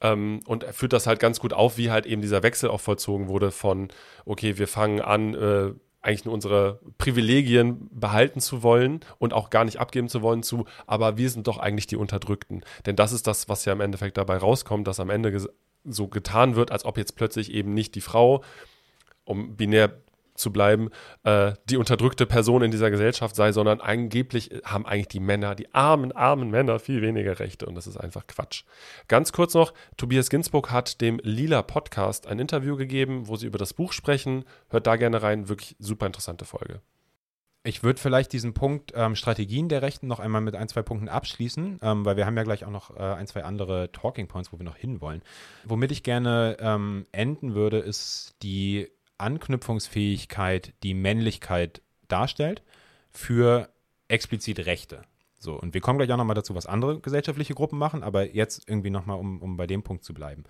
[0.00, 2.80] Ähm, und er führt das halt ganz gut auf, wie halt eben dieser Wechsel auch
[2.80, 3.88] vollzogen wurde von,
[4.26, 5.72] okay, wir fangen an, äh,
[6.04, 10.66] eigentlich nur unsere Privilegien behalten zu wollen und auch gar nicht abgeben zu wollen zu,
[10.86, 12.62] aber wir sind doch eigentlich die Unterdrückten.
[12.84, 15.48] Denn das ist das, was ja im Endeffekt dabei rauskommt, dass am Ende
[15.84, 18.42] so getan wird, als ob jetzt plötzlich eben nicht die Frau,
[19.24, 20.03] um binär
[20.34, 20.90] zu bleiben,
[21.22, 25.72] äh, die unterdrückte Person in dieser Gesellschaft sei, sondern angeblich haben eigentlich die Männer, die
[25.74, 28.64] armen, armen Männer viel weniger Rechte und das ist einfach Quatsch.
[29.08, 33.58] Ganz kurz noch, Tobias Ginsburg hat dem Lila Podcast ein Interview gegeben, wo sie über
[33.58, 34.44] das Buch sprechen.
[34.70, 36.80] Hört da gerne rein, wirklich super interessante Folge.
[37.66, 41.08] Ich würde vielleicht diesen Punkt ähm, Strategien der Rechten noch einmal mit ein, zwei Punkten
[41.08, 44.52] abschließen, ähm, weil wir haben ja gleich auch noch äh, ein, zwei andere Talking Points,
[44.52, 45.22] wo wir noch hinwollen.
[45.64, 52.62] Womit ich gerne ähm, enden würde, ist die Anknüpfungsfähigkeit, die Männlichkeit darstellt
[53.10, 53.70] für
[54.08, 55.02] explizit Rechte.
[55.38, 58.68] So, und wir kommen gleich auch nochmal dazu, was andere gesellschaftliche Gruppen machen, aber jetzt
[58.68, 60.44] irgendwie nochmal, um, um bei dem Punkt zu bleiben.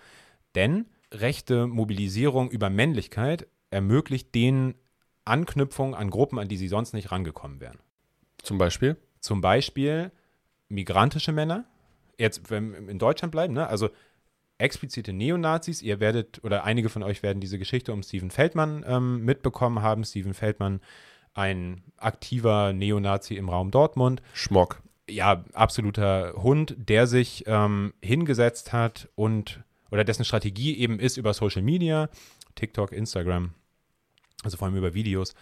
[0.55, 4.75] Denn rechte Mobilisierung über Männlichkeit ermöglicht denen
[5.25, 7.79] Anknüpfung an Gruppen, an die sie sonst nicht rangekommen wären.
[8.43, 8.97] Zum Beispiel?
[9.21, 10.13] Zum Beispiel
[10.69, 11.65] migrantische Männer,
[12.19, 13.67] jetzt wenn wir in Deutschland bleiben, ne?
[13.67, 13.89] also
[14.59, 19.25] explizite Neonazis, ihr werdet, oder einige von euch werden diese Geschichte um Steven Feldmann ähm,
[19.25, 20.05] mitbekommen haben.
[20.05, 20.81] Steven Feldmann,
[21.35, 24.83] ein aktiver Neonazi im Raum Dortmund, Schmock.
[25.09, 31.35] ja, absoluter Hund, der sich ähm, hingesetzt hat und oder dessen Strategie eben ist über
[31.35, 32.09] Social Media,
[32.55, 33.55] TikTok, Instagram,
[34.43, 35.35] also vor allem über Videos,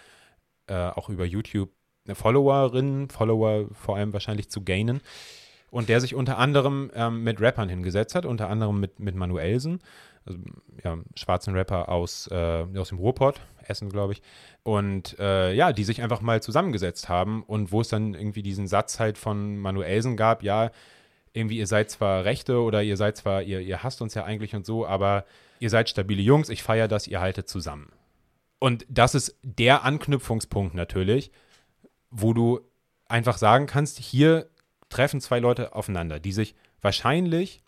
[0.67, 1.71] äh, auch über YouTube,
[2.05, 5.01] eine Followerin, Follower vor allem wahrscheinlich zu gainen.
[5.73, 9.81] Und der sich unter anderem ähm, mit Rappern hingesetzt hat, unter anderem mit, mit Manuelsen,
[10.27, 10.39] also,
[10.85, 14.23] ja, schwarzen Rapper aus, äh, aus dem Ruhrpott, Essen, glaube ich.
[14.65, 18.67] Und äh, ja, die sich einfach mal zusammengesetzt haben und wo es dann irgendwie diesen
[18.67, 20.71] Satz halt von Manuelsen gab, ja,
[21.33, 24.55] irgendwie ihr seid zwar Rechte oder ihr seid zwar, ihr, ihr hasst uns ja eigentlich
[24.55, 25.25] und so, aber
[25.59, 27.91] ihr seid stabile Jungs, ich feiere das, ihr haltet zusammen.
[28.59, 31.33] Und das ist der Anknüpfungspunkt natürlich,
[32.11, 32.61] wo du
[33.09, 34.49] einfach sagen kannst, hier
[34.93, 37.63] treffen zwei Leute aufeinander, die sich wahrscheinlich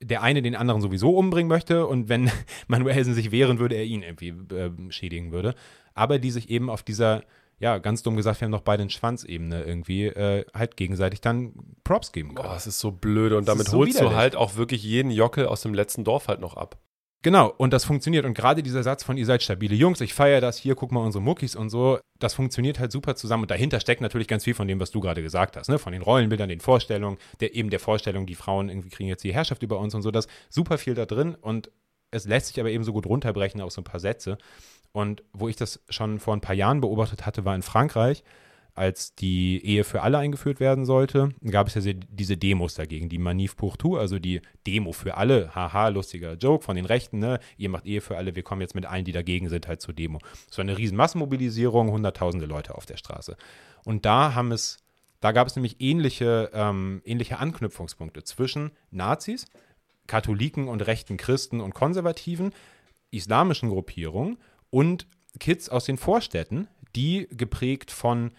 [0.00, 2.30] der eine den anderen sowieso umbringen möchte und wenn
[2.66, 5.54] Manuelsen sich wehren würde, er ihn irgendwie äh, schädigen würde,
[5.94, 7.22] aber die sich eben auf dieser
[7.58, 11.52] ja, ganz dumm gesagt, wir haben noch beide Schwanzebene irgendwie äh, halt gegenseitig dann
[11.84, 12.48] Props geben können.
[12.48, 14.10] Boah, es ist so blöde und damit so holst widerlich.
[14.10, 16.76] du halt auch wirklich jeden Jockel aus dem letzten Dorf halt noch ab.
[17.24, 18.24] Genau, und das funktioniert.
[18.24, 21.04] Und gerade dieser Satz von, ihr seid stabile Jungs, ich feiere das, hier, guck mal
[21.04, 23.44] unsere Muckis und so, das funktioniert halt super zusammen.
[23.44, 25.78] Und dahinter steckt natürlich ganz viel von dem, was du gerade gesagt hast, ne?
[25.78, 29.32] von den Rollenbildern, den Vorstellungen, der, eben der Vorstellung, die Frauen irgendwie kriegen jetzt die
[29.32, 31.36] Herrschaft über uns und so, das super viel da drin.
[31.36, 31.70] Und
[32.10, 34.36] es lässt sich aber eben so gut runterbrechen auf so ein paar Sätze.
[34.90, 38.24] Und wo ich das schon vor ein paar Jahren beobachtet hatte, war in Frankreich
[38.74, 43.18] als die Ehe für alle eingeführt werden sollte, gab es ja diese Demos dagegen, die
[43.18, 47.38] Manif pour tout, also die Demo für alle, haha, lustiger Joke von den Rechten, ne?
[47.58, 49.92] Ihr macht Ehe für alle, wir kommen jetzt mit allen, die dagegen sind, halt zur
[49.92, 50.20] Demo.
[50.50, 53.36] So eine riesen Massenmobilisierung, hunderttausende Leute auf der Straße.
[53.84, 54.78] Und da haben es,
[55.20, 59.46] da gab es nämlich ähnliche, ähm, ähnliche Anknüpfungspunkte zwischen Nazis,
[60.06, 62.52] Katholiken und rechten Christen und Konservativen,
[63.10, 64.38] islamischen Gruppierungen
[64.70, 65.06] und
[65.38, 68.32] Kids aus den Vorstädten, die geprägt von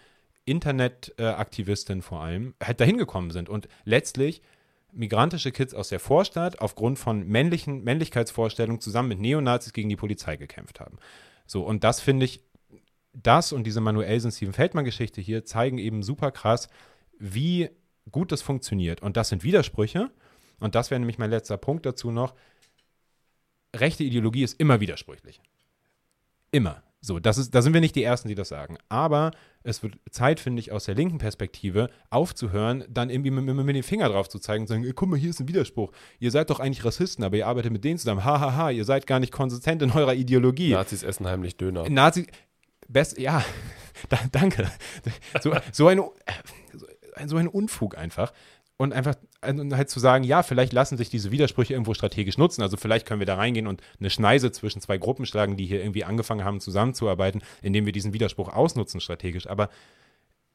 [0.44, 4.42] Internetaktivisten vor allem halt dahin gekommen sind und letztlich
[4.92, 10.36] migrantische Kids aus der Vorstadt aufgrund von männlichen Männlichkeitsvorstellungen zusammen mit Neonazis gegen die Polizei
[10.36, 10.98] gekämpft haben.
[11.46, 12.42] So, und das finde ich,
[13.12, 16.68] das und diese Manuelsen-Steven-Feldmann-Geschichte hier zeigen eben super krass,
[17.18, 17.70] wie
[18.10, 19.02] gut das funktioniert.
[19.02, 20.10] Und das sind Widersprüche.
[20.60, 22.34] Und das wäre nämlich mein letzter Punkt dazu noch.
[23.74, 25.40] Rechte Ideologie ist immer widersprüchlich.
[26.50, 26.82] Immer.
[27.04, 28.78] So, das ist, da sind wir nicht die Ersten, die das sagen.
[28.88, 33.66] Aber es wird Zeit, finde ich, aus der linken Perspektive aufzuhören, dann irgendwie mit, mit,
[33.66, 35.92] mit dem Finger drauf zu zeigen und sagen, guck mal, hier ist ein Widerspruch.
[36.18, 38.24] Ihr seid doch eigentlich Rassisten, aber ihr arbeitet mit denen zusammen.
[38.24, 40.70] Hahaha, ha, ha, ihr seid gar nicht konsistent in eurer Ideologie.
[40.70, 41.90] Nazis essen heimlich Döner.
[41.90, 42.26] Nazis,
[42.88, 43.44] best, ja,
[44.08, 44.70] da, danke.
[45.42, 46.00] So, so, ein,
[47.26, 48.32] so ein Unfug einfach
[48.76, 49.14] und einfach
[49.46, 52.62] und halt zu sagen, ja, vielleicht lassen sich diese Widersprüche irgendwo strategisch nutzen.
[52.62, 55.80] Also vielleicht können wir da reingehen und eine Schneise zwischen zwei Gruppen schlagen, die hier
[55.80, 59.46] irgendwie angefangen haben zusammenzuarbeiten, indem wir diesen Widerspruch ausnutzen strategisch.
[59.48, 59.68] Aber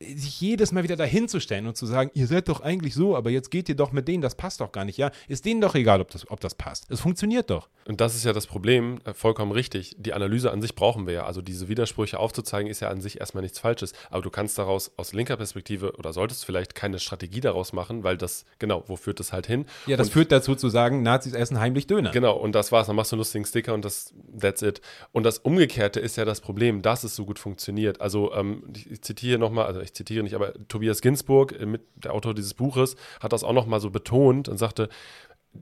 [0.01, 3.51] sich jedes Mal wieder dahinzustellen und zu sagen, ihr seid doch eigentlich so, aber jetzt
[3.51, 5.99] geht ihr doch mit denen, das passt doch gar nicht, ja, ist denen doch egal,
[5.99, 6.89] ob das, ob das passt.
[6.89, 7.67] Es funktioniert doch.
[7.89, 9.95] Und das ist ja das Problem, äh, vollkommen richtig.
[9.97, 11.25] Die Analyse an sich brauchen wir ja.
[11.25, 13.93] Also diese Widersprüche aufzuzeigen, ist ja an sich erstmal nichts Falsches.
[14.11, 18.15] Aber du kannst daraus aus linker Perspektive oder solltest vielleicht keine Strategie daraus machen, weil
[18.15, 19.65] das, genau, wo führt das halt hin?
[19.87, 22.11] Ja, das und, führt dazu zu sagen, Nazis essen heimlich Döner.
[22.11, 22.85] Genau, und das war's.
[22.85, 24.81] Dann machst du einen lustigen Sticker und das, that's it.
[25.11, 28.01] Und das Umgekehrte ist ja das Problem, dass es so gut funktioniert.
[28.01, 32.13] Also ähm, ich, ich zitiere nochmal, also ich zitiere nicht, aber Tobias Ginsburg, äh, der
[32.13, 34.89] Autor dieses Buches, hat das auch nochmal so betont und sagte,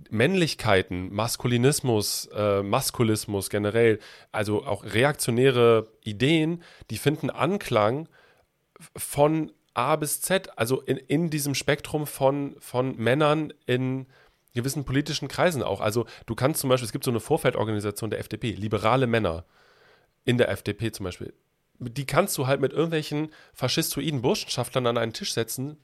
[0.10, 4.00] Männlichkeiten, Maskulinismus, äh, Maskulismus generell,
[4.32, 8.10] also auch reaktionäre Ideen, die finden Anklang
[8.96, 14.08] von A bis Z, also in, in diesem Spektrum von, von Männern in
[14.54, 15.82] gewissen politischen Kreisen auch.
[15.82, 19.46] Also du kannst zum Beispiel, es gibt so eine Vorfeldorganisation der FDP, liberale Männer
[20.26, 21.34] in der FDP zum Beispiel
[21.80, 25.78] die kannst du halt mit irgendwelchen faschistoiden Burschenschaftlern an einen Tisch setzen,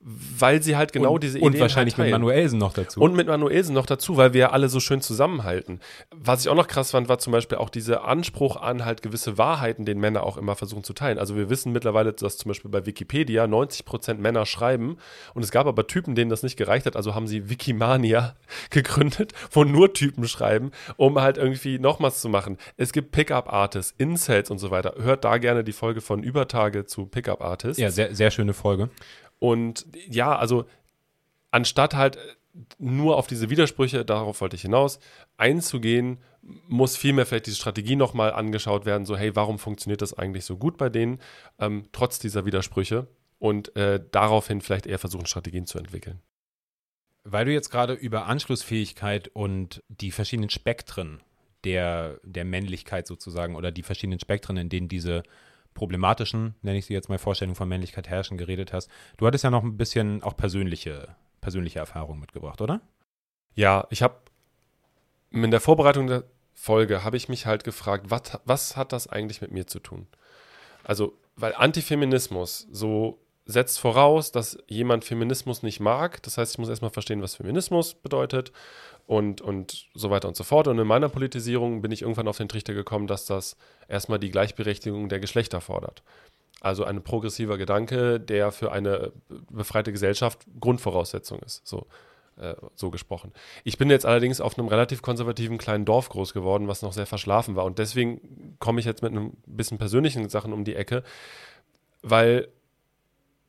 [0.00, 3.00] weil sie halt genau und, diese Ideen Und wahrscheinlich halt mit Manuelsen noch dazu.
[3.00, 5.80] Und mit Manuelsen noch dazu, weil wir ja alle so schön zusammenhalten.
[6.14, 9.38] Was ich auch noch krass fand, war zum Beispiel auch dieser Anspruch an halt gewisse
[9.38, 11.18] Wahrheiten, den Männer auch immer versuchen zu teilen.
[11.18, 14.98] Also wir wissen mittlerweile, dass zum Beispiel bei Wikipedia 90% Männer schreiben
[15.34, 18.36] und es gab aber Typen, denen das nicht gereicht hat, also haben sie Wikimania
[18.70, 22.56] gegründet, wo nur Typen schreiben, um halt irgendwie nochmals zu machen.
[22.76, 24.94] Es gibt Pickup-Artists, Incels und so weiter.
[24.98, 27.80] Hört da gerne die Folge von Übertage zu Pickup-Artists.
[27.80, 28.90] Ja, sehr, sehr schöne Folge.
[29.38, 30.66] Und ja, also
[31.50, 32.18] anstatt halt
[32.78, 34.98] nur auf diese Widersprüche, darauf wollte ich hinaus,
[35.36, 36.18] einzugehen,
[36.66, 40.56] muss vielmehr vielleicht diese Strategie nochmal angeschaut werden, so hey, warum funktioniert das eigentlich so
[40.56, 41.20] gut bei denen,
[41.58, 43.06] ähm, trotz dieser Widersprüche
[43.38, 46.20] und äh, daraufhin vielleicht eher versuchen, Strategien zu entwickeln.
[47.24, 51.20] Weil du jetzt gerade über Anschlussfähigkeit und die verschiedenen Spektren
[51.64, 55.22] der, der Männlichkeit sozusagen oder die verschiedenen Spektren, in denen diese
[55.74, 58.90] problematischen, nenne ich sie jetzt mal, Vorstellungen von Männlichkeit herrschen geredet hast.
[59.16, 62.80] Du hattest ja noch ein bisschen auch persönliche, persönliche Erfahrungen mitgebracht, oder?
[63.54, 64.16] Ja, ich habe
[65.30, 69.40] in der Vorbereitung der Folge habe ich mich halt gefragt, was, was hat das eigentlich
[69.40, 70.08] mit mir zu tun?
[70.82, 76.22] Also, weil Antifeminismus so setzt voraus, dass jemand Feminismus nicht mag.
[76.22, 78.52] Das heißt, ich muss erstmal verstehen, was Feminismus bedeutet
[79.08, 80.68] und, und so weiter und so fort.
[80.68, 83.56] Und in meiner Politisierung bin ich irgendwann auf den Trichter gekommen, dass das
[83.88, 86.02] erstmal die Gleichberechtigung der Geschlechter fordert.
[86.60, 89.12] Also ein progressiver Gedanke, der für eine
[89.50, 91.66] befreite Gesellschaft Grundvoraussetzung ist.
[91.66, 91.86] So,
[92.36, 93.32] äh, so gesprochen.
[93.64, 97.06] Ich bin jetzt allerdings auf einem relativ konservativen kleinen Dorf groß geworden, was noch sehr
[97.06, 97.64] verschlafen war.
[97.64, 101.02] Und deswegen komme ich jetzt mit einem bisschen persönlichen Sachen um die Ecke,
[102.02, 102.48] weil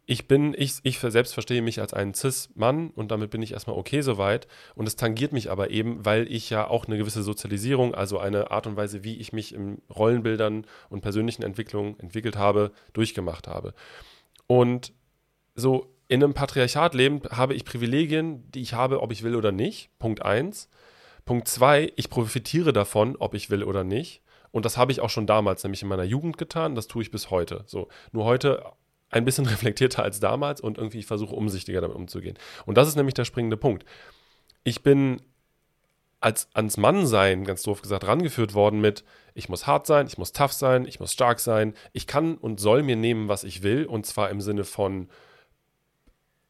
[0.10, 3.78] ich bin, ich, ich selbst verstehe mich als einen Cis-Mann und damit bin ich erstmal
[3.78, 4.48] okay soweit.
[4.74, 8.50] Und es tangiert mich aber eben, weil ich ja auch eine gewisse Sozialisierung, also eine
[8.50, 13.76] Art und Weise, wie ich mich in Rollenbildern und persönlichen Entwicklungen entwickelt habe, durchgemacht habe.
[14.48, 14.94] Und
[15.54, 19.52] so in einem Patriarchat lebend habe ich Privilegien, die ich habe, ob ich will oder
[19.52, 19.92] nicht.
[20.00, 20.70] Punkt eins.
[21.24, 24.24] Punkt zwei, ich profitiere davon, ob ich will oder nicht.
[24.50, 26.74] Und das habe ich auch schon damals, nämlich in meiner Jugend getan.
[26.74, 27.64] Das tue ich bis heute.
[27.68, 28.64] So, nur heute
[29.10, 32.38] ein bisschen reflektierter als damals und irgendwie versuche umsichtiger damit umzugehen.
[32.66, 33.86] Und das ist nämlich der springende Punkt.
[34.64, 35.22] Ich bin
[36.22, 40.34] als ans Mannsein, ganz doof gesagt, rangeführt worden mit, ich muss hart sein, ich muss
[40.34, 43.86] tough sein, ich muss stark sein, ich kann und soll mir nehmen, was ich will,
[43.86, 45.10] und zwar im Sinne von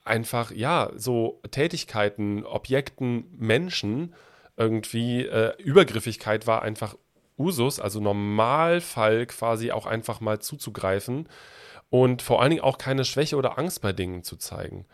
[0.04, 4.16] einfach, ja, so Tätigkeiten, Objekten, Menschen,
[4.58, 6.96] irgendwie, äh, Übergriffigkeit war einfach
[7.38, 11.30] Usus, also Normalfall quasi auch einfach mal zuzugreifen
[11.90, 14.86] und vor allen Dingen auch keine Schwäche oder Angst bei Dingen zu zeigen.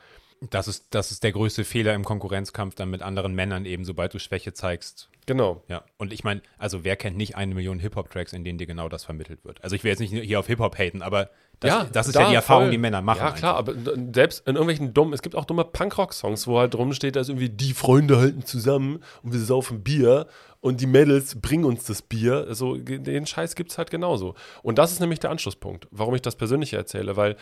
[0.49, 4.13] Das ist, das ist der größte Fehler im Konkurrenzkampf dann mit anderen Männern eben, sobald
[4.13, 5.09] du Schwäche zeigst.
[5.25, 5.63] Genau.
[5.67, 8.89] Ja, und ich meine, also wer kennt nicht eine Million Hip-Hop-Tracks, in denen dir genau
[8.89, 9.63] das vermittelt wird?
[9.63, 12.21] Also ich will jetzt nicht hier auf Hip-Hop haten, aber das, ja, das ist da,
[12.21, 12.71] ja die Erfahrung, voll.
[12.71, 13.19] die Männer machen.
[13.19, 13.73] Ja, klar, einfach.
[13.73, 17.29] aber selbst in irgendwelchen dummen, es gibt auch dumme Punkrock-Songs, wo halt drum steht, dass
[17.29, 20.27] irgendwie die Freunde halten zusammen und wir saufen Bier
[20.61, 22.45] und die Mädels bringen uns das Bier.
[22.47, 24.35] Also den Scheiß gibt es halt genauso.
[24.63, 27.35] Und das ist nämlich der Anschlusspunkt, warum ich das Persönliche erzähle, weil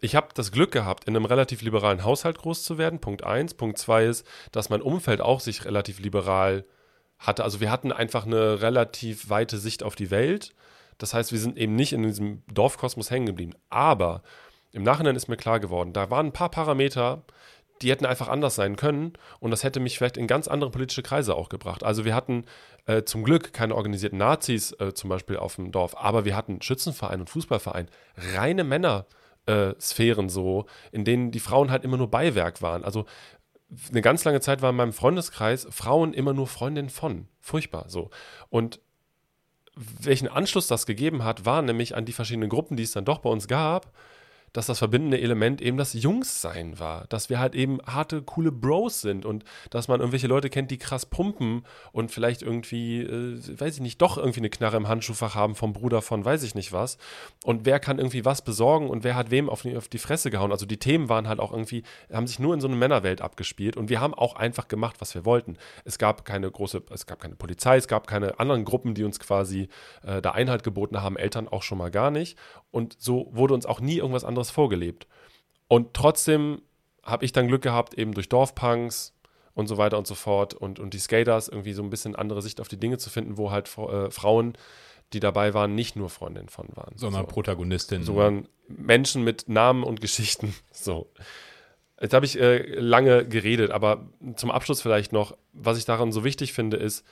[0.00, 2.98] ich habe das Glück gehabt, in einem relativ liberalen Haushalt groß zu werden.
[2.98, 3.54] Punkt eins.
[3.54, 6.64] Punkt zwei ist, dass mein Umfeld auch sich relativ liberal
[7.18, 7.44] hatte.
[7.44, 10.52] Also wir hatten einfach eine relativ weite Sicht auf die Welt.
[10.98, 13.54] Das heißt, wir sind eben nicht in diesem Dorfkosmos hängen geblieben.
[13.70, 14.22] Aber
[14.72, 17.22] im Nachhinein ist mir klar geworden, da waren ein paar Parameter,
[17.82, 21.02] die hätten einfach anders sein können und das hätte mich vielleicht in ganz andere politische
[21.02, 21.84] Kreise auch gebracht.
[21.84, 22.44] Also wir hatten
[22.86, 26.62] äh, zum Glück keine organisierten Nazis äh, zum Beispiel auf dem Dorf, aber wir hatten
[26.62, 27.88] Schützenverein und Fußballverein,
[28.34, 29.06] reine Männer.
[29.46, 32.82] Äh, so, in denen die Frauen halt immer nur Beiwerk waren.
[32.82, 33.04] Also
[33.90, 37.28] eine ganz lange Zeit waren in meinem Freundeskreis Frauen immer nur Freundinnen von.
[37.40, 38.10] Furchtbar so.
[38.48, 38.80] Und
[39.76, 43.18] welchen Anschluss das gegeben hat, war nämlich an die verschiedenen Gruppen, die es dann doch
[43.18, 43.92] bei uns gab,
[44.54, 47.06] dass das verbindende Element eben das Jungssein war.
[47.08, 50.78] Dass wir halt eben harte, coole Bros sind und dass man irgendwelche Leute kennt, die
[50.78, 55.34] krass pumpen und vielleicht irgendwie, äh, weiß ich nicht, doch irgendwie eine Knarre im Handschuhfach
[55.34, 56.98] haben vom Bruder von weiß ich nicht was.
[57.44, 60.30] Und wer kann irgendwie was besorgen und wer hat wem auf die, auf die Fresse
[60.30, 60.52] gehauen.
[60.52, 63.76] Also die Themen waren halt auch irgendwie, haben sich nur in so eine Männerwelt abgespielt
[63.76, 65.56] und wir haben auch einfach gemacht, was wir wollten.
[65.84, 69.18] Es gab keine große, es gab keine Polizei, es gab keine anderen Gruppen, die uns
[69.18, 69.68] quasi
[70.06, 72.38] äh, da Einhalt geboten haben, Eltern auch schon mal gar nicht.
[72.70, 75.06] Und so wurde uns auch nie irgendwas anderes vorgelebt.
[75.68, 76.62] Und trotzdem
[77.02, 79.14] habe ich dann Glück gehabt, eben durch Dorfpunks
[79.54, 82.42] und so weiter und so fort und, und die Skaters irgendwie so ein bisschen andere
[82.42, 84.54] Sicht auf die Dinge zu finden, wo halt äh, Frauen,
[85.12, 86.96] die dabei waren, nicht nur Freundinnen von waren.
[86.96, 87.28] Sondern so.
[87.28, 88.02] Protagonistin.
[88.02, 88.32] Sogar
[88.68, 90.54] Menschen mit Namen und Geschichten.
[90.72, 91.10] So.
[92.00, 96.24] Jetzt habe ich äh, lange geredet, aber zum Abschluss vielleicht noch, was ich daran so
[96.24, 97.06] wichtig finde, ist,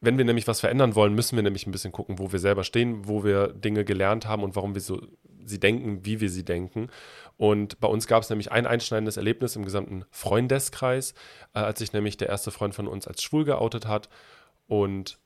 [0.00, 2.64] wenn wir nämlich was verändern wollen, müssen wir nämlich ein bisschen gucken, wo wir selber
[2.64, 5.00] stehen, wo wir Dinge gelernt haben und warum wir so
[5.44, 6.88] sie denken, wie wir sie denken.
[7.36, 11.14] Und bei uns gab es nämlich ein einschneidendes Erlebnis im gesamten Freundeskreis,
[11.54, 14.08] äh, als sich nämlich der erste Freund von uns als schwul geoutet hat
[14.66, 15.18] und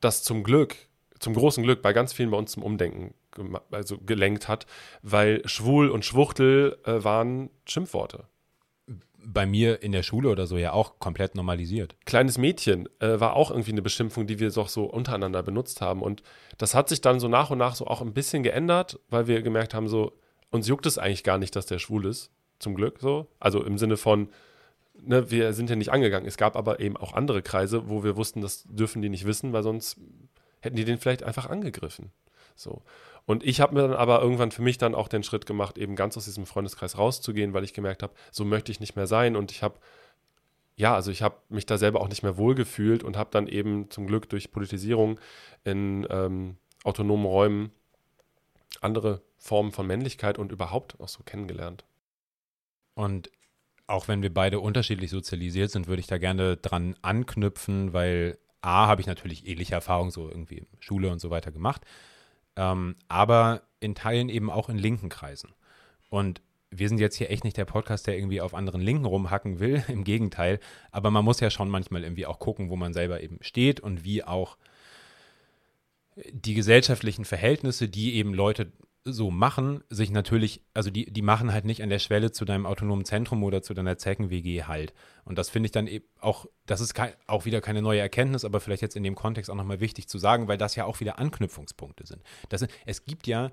[0.00, 0.76] das zum Glück,
[1.18, 3.14] zum großen Glück bei ganz vielen bei uns zum Umdenken
[3.70, 4.66] also gelenkt hat,
[5.02, 8.24] weil schwul und Schwuchtel äh, waren Schimpfworte
[9.28, 11.96] bei mir in der Schule oder so ja auch komplett normalisiert.
[12.06, 16.00] Kleines Mädchen äh, war auch irgendwie eine Beschimpfung, die wir doch so untereinander benutzt haben.
[16.00, 16.22] Und
[16.58, 19.42] das hat sich dann so nach und nach so auch ein bisschen geändert, weil wir
[19.42, 20.12] gemerkt haben, so,
[20.50, 22.30] uns juckt es eigentlich gar nicht, dass der schwul ist.
[22.60, 23.26] Zum Glück so.
[23.40, 24.28] Also im Sinne von,
[24.94, 26.28] ne, wir sind ja nicht angegangen.
[26.28, 29.52] Es gab aber eben auch andere Kreise, wo wir wussten, das dürfen die nicht wissen,
[29.52, 29.98] weil sonst
[30.60, 32.12] hätten die den vielleicht einfach angegriffen.
[32.56, 32.82] So.
[33.26, 35.96] Und ich habe mir dann aber irgendwann für mich dann auch den Schritt gemacht, eben
[35.96, 39.34] ganz aus diesem Freundeskreis rauszugehen, weil ich gemerkt habe, so möchte ich nicht mehr sein.
[39.34, 39.78] Und ich habe,
[40.76, 43.90] ja, also ich habe mich da selber auch nicht mehr wohlgefühlt und habe dann eben
[43.90, 45.18] zum Glück durch Politisierung
[45.64, 47.72] in ähm, autonomen Räumen
[48.80, 51.84] andere Formen von Männlichkeit und überhaupt auch so kennengelernt.
[52.94, 53.30] Und
[53.88, 58.86] auch wenn wir beide unterschiedlich sozialisiert sind, würde ich da gerne dran anknüpfen, weil A,
[58.86, 61.82] habe ich natürlich ähnliche Erfahrungen so irgendwie Schule und so weiter gemacht
[62.56, 65.54] ähm, aber in Teilen eben auch in linken Kreisen.
[66.08, 66.40] Und
[66.70, 69.84] wir sind jetzt hier echt nicht der Podcast, der irgendwie auf anderen Linken rumhacken will,
[69.88, 70.60] im Gegenteil.
[70.90, 74.04] Aber man muss ja schon manchmal irgendwie auch gucken, wo man selber eben steht und
[74.04, 74.56] wie auch
[76.30, 78.72] die gesellschaftlichen Verhältnisse, die eben Leute
[79.08, 82.66] so machen, sich natürlich, also die, die machen halt nicht an der Schwelle zu deinem
[82.66, 84.92] autonomen Zentrum oder zu deiner Zecken-WG halt.
[85.24, 88.44] Und das finde ich dann eben auch, das ist kein, auch wieder keine neue Erkenntnis,
[88.44, 90.98] aber vielleicht jetzt in dem Kontext auch nochmal wichtig zu sagen, weil das ja auch
[90.98, 92.22] wieder Anknüpfungspunkte sind.
[92.48, 93.52] Das, es gibt ja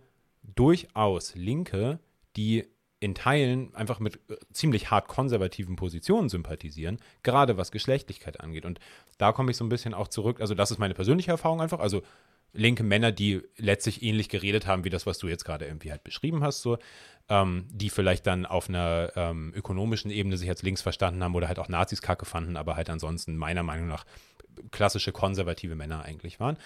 [0.56, 2.00] durchaus Linke,
[2.36, 2.66] die
[3.00, 8.66] in Teilen einfach mit äh, ziemlich hart konservativen Positionen sympathisieren, gerade was Geschlechtlichkeit angeht.
[8.66, 8.80] Und
[9.18, 10.40] da komme ich so ein bisschen auch zurück.
[10.40, 11.80] Also, das ist meine persönliche Erfahrung einfach.
[11.80, 12.02] Also,
[12.54, 16.04] linke Männer, die letztlich ähnlich geredet haben, wie das, was du jetzt gerade irgendwie halt
[16.04, 16.78] beschrieben hast, so,
[17.30, 21.48] ähm, die vielleicht dann auf einer ähm, ökonomischen Ebene sich als links verstanden haben oder
[21.48, 24.06] halt auch Nazis kacke fanden, aber halt ansonsten meiner Meinung nach
[24.72, 26.58] klassische konservative Männer eigentlich waren.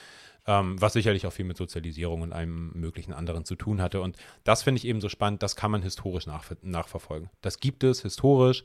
[0.46, 4.02] Ähm, was sicherlich auch viel mit Sozialisierung und einem möglichen anderen zu tun hatte.
[4.02, 7.30] Und das finde ich eben so spannend, das kann man historisch nachver nachverfolgen.
[7.42, 8.64] Das gibt es historisch.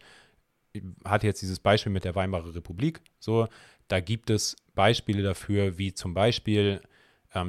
[0.73, 3.01] Ich hatte jetzt dieses Beispiel mit der Weimarer Republik.
[3.19, 3.49] So,
[3.89, 6.81] da gibt es Beispiele dafür, wie zum Beispiel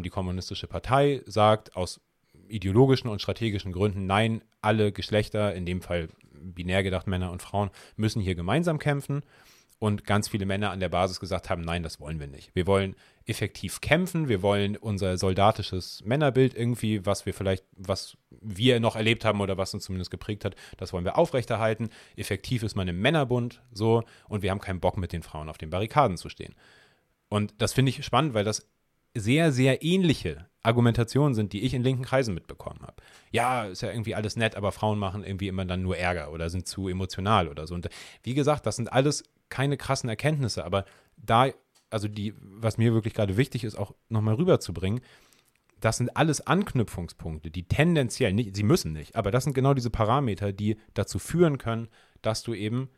[0.04, 2.02] die Kommunistische Partei sagt, aus
[2.48, 7.70] ideologischen und strategischen Gründen, nein, alle Geschlechter, in dem Fall binär gedacht Männer und Frauen,
[7.96, 9.24] müssen hier gemeinsam kämpfen.
[9.80, 12.56] Und ganz viele Männer an der Basis gesagt haben, nein, das wollen wir nicht.
[12.56, 18.80] Wir wollen effektiv kämpfen, wir wollen unser soldatisches Männerbild irgendwie, was wir vielleicht, was wir
[18.80, 21.90] noch erlebt haben oder was uns zumindest geprägt hat, das wollen wir aufrechterhalten.
[22.16, 25.58] Effektiv ist man im Männerbund so und wir haben keinen Bock mit den Frauen auf
[25.58, 26.56] den Barrikaden zu stehen.
[27.28, 28.70] Und das finde ich spannend, weil das
[29.16, 32.96] sehr, sehr ähnliche Argumentationen sind, die ich in linken Kreisen mitbekommen habe.
[33.32, 36.50] Ja, ist ja irgendwie alles nett, aber Frauen machen irgendwie immer dann nur Ärger oder
[36.50, 37.76] sind zu emotional oder so.
[37.76, 37.90] Und
[38.24, 40.86] wie gesagt, das sind alles keine krassen Erkenntnisse, aber
[41.18, 41.50] da,
[41.90, 45.02] also die, was mir wirklich gerade wichtig ist, auch nochmal rüberzubringen,
[45.82, 49.90] das sind alles Anknüpfungspunkte, die tendenziell, nicht, sie müssen nicht, aber das sind genau diese
[49.90, 51.90] Parameter, die dazu führen können,
[52.22, 52.90] dass du eben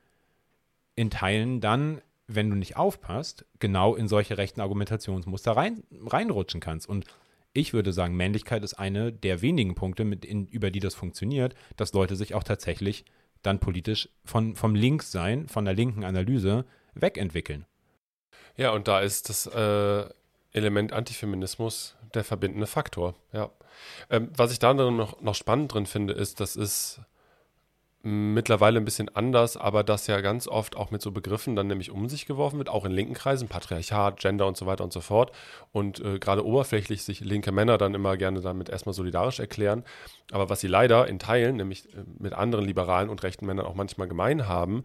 [0.96, 6.90] in Teilen dann wenn du nicht aufpasst, genau in solche rechten Argumentationsmuster rein, reinrutschen kannst.
[6.90, 7.06] Und
[7.54, 11.94] ich würde sagen, Männlichkeit ist eine der wenigen Punkte, in, über die das funktioniert, dass
[11.94, 13.06] Leute sich auch tatsächlich
[13.42, 16.66] dann politisch von, vom Linkssein, von der linken Analyse
[16.96, 17.66] wegentwickeln.
[18.58, 20.06] Ja, und da ist das äh,
[20.52, 23.16] Element Antifeminismus der verbindende Faktor.
[23.34, 23.52] Ja.
[24.10, 27.02] Ähm, was ich da noch, noch spannend drin finde, ist, das ist
[28.06, 31.90] mittlerweile ein bisschen anders, aber das ja ganz oft auch mit so Begriffen dann nämlich
[31.90, 35.02] um sich geworfen wird, auch in linken Kreisen, Patriarchat, Gender und so weiter und so
[35.02, 35.32] fort.
[35.72, 39.84] Und äh, gerade oberflächlich sich linke Männer dann immer gerne damit erstmal solidarisch erklären.
[40.32, 43.74] Aber was sie leider in Teilen, nämlich äh, mit anderen liberalen und rechten Männern auch
[43.74, 44.84] manchmal gemein haben,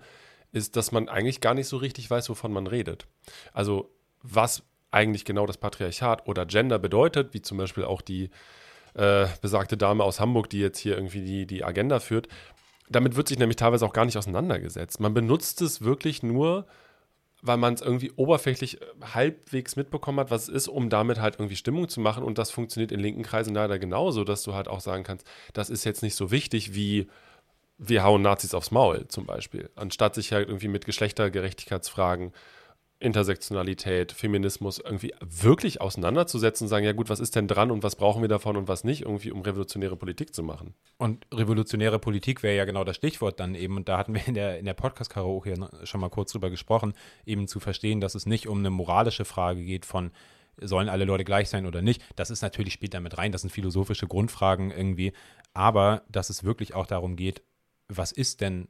[0.52, 3.06] ist, dass man eigentlich gar nicht so richtig weiß, wovon man redet.
[3.52, 3.90] Also
[4.22, 8.30] was eigentlich genau das Patriarchat oder Gender bedeutet, wie zum Beispiel auch die
[8.94, 12.28] äh, besagte Dame aus Hamburg, die jetzt hier irgendwie die, die Agenda führt,
[12.90, 15.00] damit wird sich nämlich teilweise auch gar nicht auseinandergesetzt.
[15.00, 16.66] Man benutzt es wirklich nur,
[17.40, 18.84] weil man es irgendwie oberflächlich äh,
[19.14, 22.22] halbwegs mitbekommen hat, was es ist, um damit halt irgendwie Stimmung zu machen.
[22.24, 25.70] Und das funktioniert in linken Kreisen leider genauso, dass du halt auch sagen kannst, das
[25.70, 27.08] ist jetzt nicht so wichtig wie
[27.78, 29.70] wir hauen Nazis aufs Maul zum Beispiel.
[29.74, 32.32] Anstatt sich halt irgendwie mit Geschlechtergerechtigkeitsfragen
[33.00, 37.96] Intersektionalität, Feminismus irgendwie wirklich auseinanderzusetzen und sagen, ja gut, was ist denn dran und was
[37.96, 40.74] brauchen wir davon und was nicht, irgendwie um revolutionäre Politik zu machen.
[40.98, 44.34] Und revolutionäre Politik wäre ja genau das Stichwort dann eben, und da hatten wir in
[44.34, 46.92] der, in der Podcast-Karaoke schon mal kurz drüber gesprochen,
[47.24, 50.10] eben zu verstehen, dass es nicht um eine moralische Frage geht von,
[50.60, 52.02] sollen alle Leute gleich sein oder nicht.
[52.16, 55.14] Das ist natürlich spielt damit rein, das sind philosophische Grundfragen irgendwie,
[55.54, 57.42] aber dass es wirklich auch darum geht,
[57.88, 58.68] was ist denn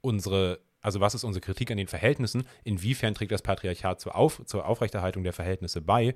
[0.00, 2.44] unsere also was ist unsere Kritik an den Verhältnissen?
[2.64, 6.14] Inwiefern trägt das Patriarchat zur, Auf, zur Aufrechterhaltung der Verhältnisse bei?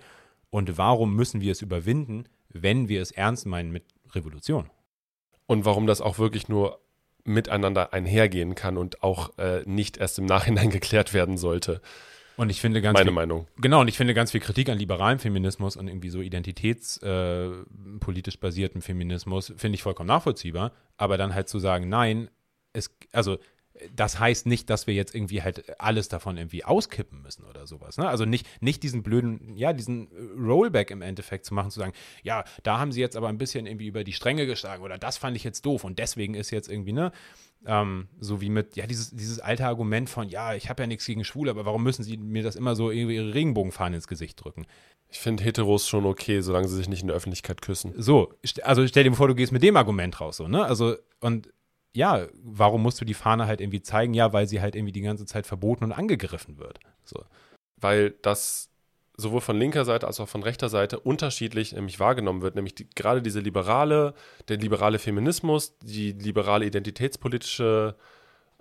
[0.51, 4.71] Und warum müssen wir es überwinden, wenn wir es ernst meinen mit Revolution?
[5.47, 6.81] Und warum das auch wirklich nur
[7.25, 11.81] miteinander einhergehen kann und auch äh, nicht erst im Nachhinein geklärt werden sollte.
[12.37, 13.49] Und ich finde ganz meine viel, Meinung.
[13.59, 18.41] Genau, und ich finde ganz viel Kritik an liberalem Feminismus und irgendwie so identitätspolitisch äh,
[18.41, 20.73] basiertem Feminismus finde ich vollkommen nachvollziehbar.
[20.97, 22.31] Aber dann halt zu sagen, nein,
[22.73, 23.39] es, also
[23.95, 27.97] das heißt nicht, dass wir jetzt irgendwie halt alles davon irgendwie auskippen müssen oder sowas.
[27.97, 28.09] Ne?
[28.09, 30.09] Also nicht, nicht diesen blöden, ja, diesen
[30.39, 31.93] Rollback im Endeffekt zu machen, zu sagen,
[32.23, 35.17] ja, da haben sie jetzt aber ein bisschen irgendwie über die Stränge geschlagen oder das
[35.17, 37.13] fand ich jetzt doof und deswegen ist jetzt irgendwie, ne,
[37.65, 41.07] ähm, so wie mit, ja, dieses, dieses alte Argument von, ja, ich habe ja nichts
[41.07, 44.43] gegen Schwule, aber warum müssen sie mir das immer so irgendwie ihre Regenbogenfahnen ins Gesicht
[44.43, 44.67] drücken?
[45.09, 47.93] Ich finde Heteros schon okay, solange sie sich nicht in der Öffentlichkeit küssen.
[47.97, 50.65] So, also stell dir vor, du gehst mit dem Argument raus, so, ne?
[50.65, 51.53] Also, und
[51.95, 54.15] ja, warum musst du die Fahne halt irgendwie zeigen?
[54.15, 56.81] Ja, weil sie halt irgendwie die ganze Zeit verboten und angegriffen wird.
[57.05, 57.25] So.
[57.77, 58.71] Weil das
[59.17, 62.89] sowohl von linker Seite als auch von rechter Seite unterschiedlich nämlich wahrgenommen wird, nämlich die,
[62.89, 64.15] gerade diese liberale,
[64.49, 67.95] der liberale Feminismus, die liberale identitätspolitische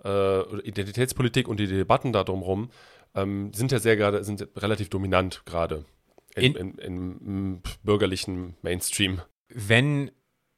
[0.04, 2.70] äh, Identitätspolitik und die Debatten da drumherum
[3.14, 5.84] ähm, sind ja sehr gerade, sind relativ dominant gerade
[6.34, 9.20] im, bürgerlichen Mainstream.
[9.48, 10.10] Wenn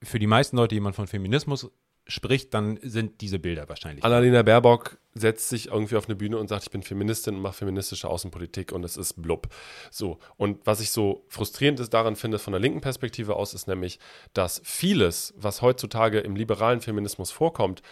[0.03, 1.70] für die meisten Leute jemand von Feminismus
[2.07, 4.05] spricht, dann sind diese Bilder wahrscheinlich.
[4.05, 7.55] Annalena Baerbock setzt sich irgendwie auf eine Bühne und sagt, ich bin Feministin und mache
[7.55, 9.48] feministische Außenpolitik und es ist blub.
[9.90, 10.18] So.
[10.36, 13.98] Und was ich so frustrierend ist daran finde, von der linken Perspektive aus, ist nämlich,
[14.32, 17.82] dass vieles, was heutzutage im liberalen Feminismus vorkommt,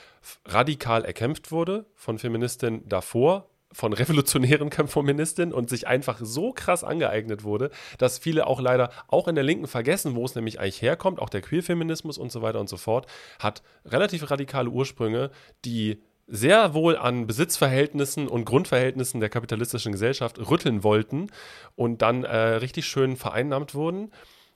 [0.47, 7.45] radikal erkämpft wurde von Feministinnen davor, von revolutionären Feministinnen und sich einfach so krass angeeignet
[7.45, 11.19] wurde, dass viele auch leider auch in der Linken vergessen, wo es nämlich eigentlich herkommt.
[11.21, 13.07] Auch der Queerfeminismus und so weiter und so fort
[13.39, 15.31] hat relativ radikale Ursprünge,
[15.65, 21.29] die sehr wohl an Besitzverhältnissen und Grundverhältnissen der kapitalistischen Gesellschaft rütteln wollten
[21.77, 24.13] und dann äh, richtig schön vereinnahmt wurden.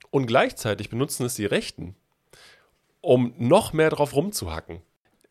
[0.09, 1.95] Und gleichzeitig benutzen es die Rechten,
[3.01, 4.81] um noch mehr drauf rumzuhacken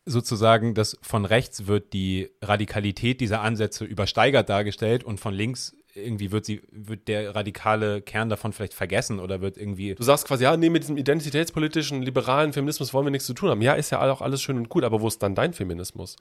[0.07, 6.31] sozusagen, dass von rechts wird die Radikalität dieser Ansätze übersteigert dargestellt und von links irgendwie
[6.31, 9.95] wird sie, wird der radikale Kern davon vielleicht vergessen oder wird irgendwie.
[9.95, 13.49] Du sagst quasi, ja, nee, mit diesem identitätspolitischen, liberalen Feminismus wollen wir nichts zu tun
[13.49, 13.61] haben.
[13.61, 16.15] Ja, ist ja auch alles schön und gut, aber wo ist dann dein Feminismus?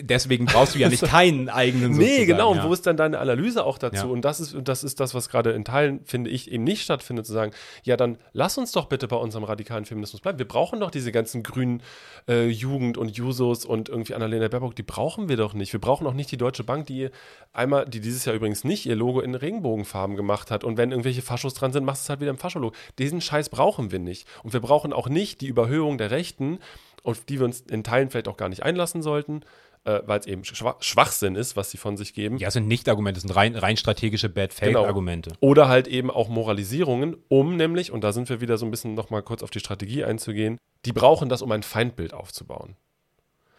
[0.00, 2.50] Deswegen brauchst du ja nicht keinen eigenen Nee, genau.
[2.50, 4.06] Und wo ist dann deine Analyse auch dazu?
[4.06, 4.12] Ja.
[4.12, 7.26] Und das ist, das ist das, was gerade in Teilen, finde ich, eben nicht stattfindet,
[7.26, 7.52] zu sagen,
[7.84, 10.38] ja, dann lass uns doch bitte bei unserem radikalen Feminismus bleiben.
[10.38, 11.82] Wir brauchen doch diese ganzen grünen
[12.28, 15.72] äh, Jugend und Jusos und irgendwie Annalena Baerbock, die brauchen wir doch nicht.
[15.72, 17.10] Wir brauchen auch nicht die Deutsche Bank, die
[17.52, 20.64] einmal, die dieses Jahr übrigens nicht ihr Logo in Regenbogenfarben gemacht hat.
[20.64, 22.74] Und wenn irgendwelche Faschos dran sind, machst du es halt wieder im Faschologo.
[22.98, 24.26] Diesen Scheiß brauchen wir nicht.
[24.42, 26.58] Und wir brauchen auch nicht die Überhöhung der Rechten,
[27.02, 29.42] auf die wir uns in Teilen vielleicht auch gar nicht einlassen sollten
[29.86, 32.38] äh, weil es eben Schwach Schwachsinn ist, was sie von sich geben.
[32.38, 35.30] Ja, es sind Nicht-Argumente, es sind rein, rein strategische Bad-Faith-Argumente.
[35.30, 35.40] Genau.
[35.40, 38.94] Oder halt eben auch Moralisierungen, um nämlich, und da sind wir wieder so ein bisschen
[38.94, 42.76] nochmal kurz auf die Strategie einzugehen, die brauchen das, um ein Feindbild aufzubauen.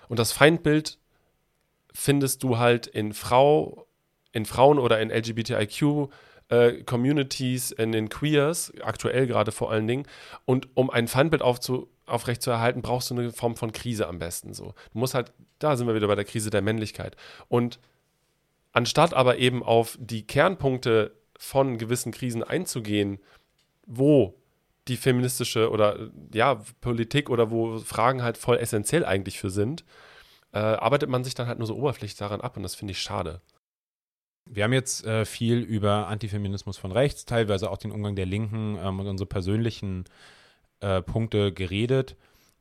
[0.09, 0.99] Und das Feindbild
[1.93, 3.87] findest du halt in Frau,
[4.33, 6.09] in Frauen oder in LGBTIQ
[6.49, 10.05] äh, Communities, in den Queers, aktuell gerade vor allen Dingen.
[10.45, 14.53] Und um ein Feindbild aufzu aufrechtzuerhalten, brauchst du eine Form von Krise am besten.
[14.53, 14.73] So.
[14.93, 17.15] Du musst halt, da sind wir wieder bei der Krise der Männlichkeit.
[17.47, 17.79] Und
[18.71, 23.19] anstatt aber eben auf die Kernpunkte von gewissen Krisen einzugehen,
[23.85, 24.35] wo
[24.87, 29.83] die feministische oder ja, Politik oder wo Fragen halt voll essentiell eigentlich für sind,
[30.53, 32.99] äh, arbeitet man sich dann halt nur so oberflächlich daran ab und das finde ich
[32.99, 33.41] schade.
[34.45, 38.77] Wir haben jetzt äh, viel über Antifeminismus von rechts, teilweise auch den Umgang der Linken
[38.81, 40.05] ähm, und unsere persönlichen
[40.79, 42.15] äh, Punkte geredet.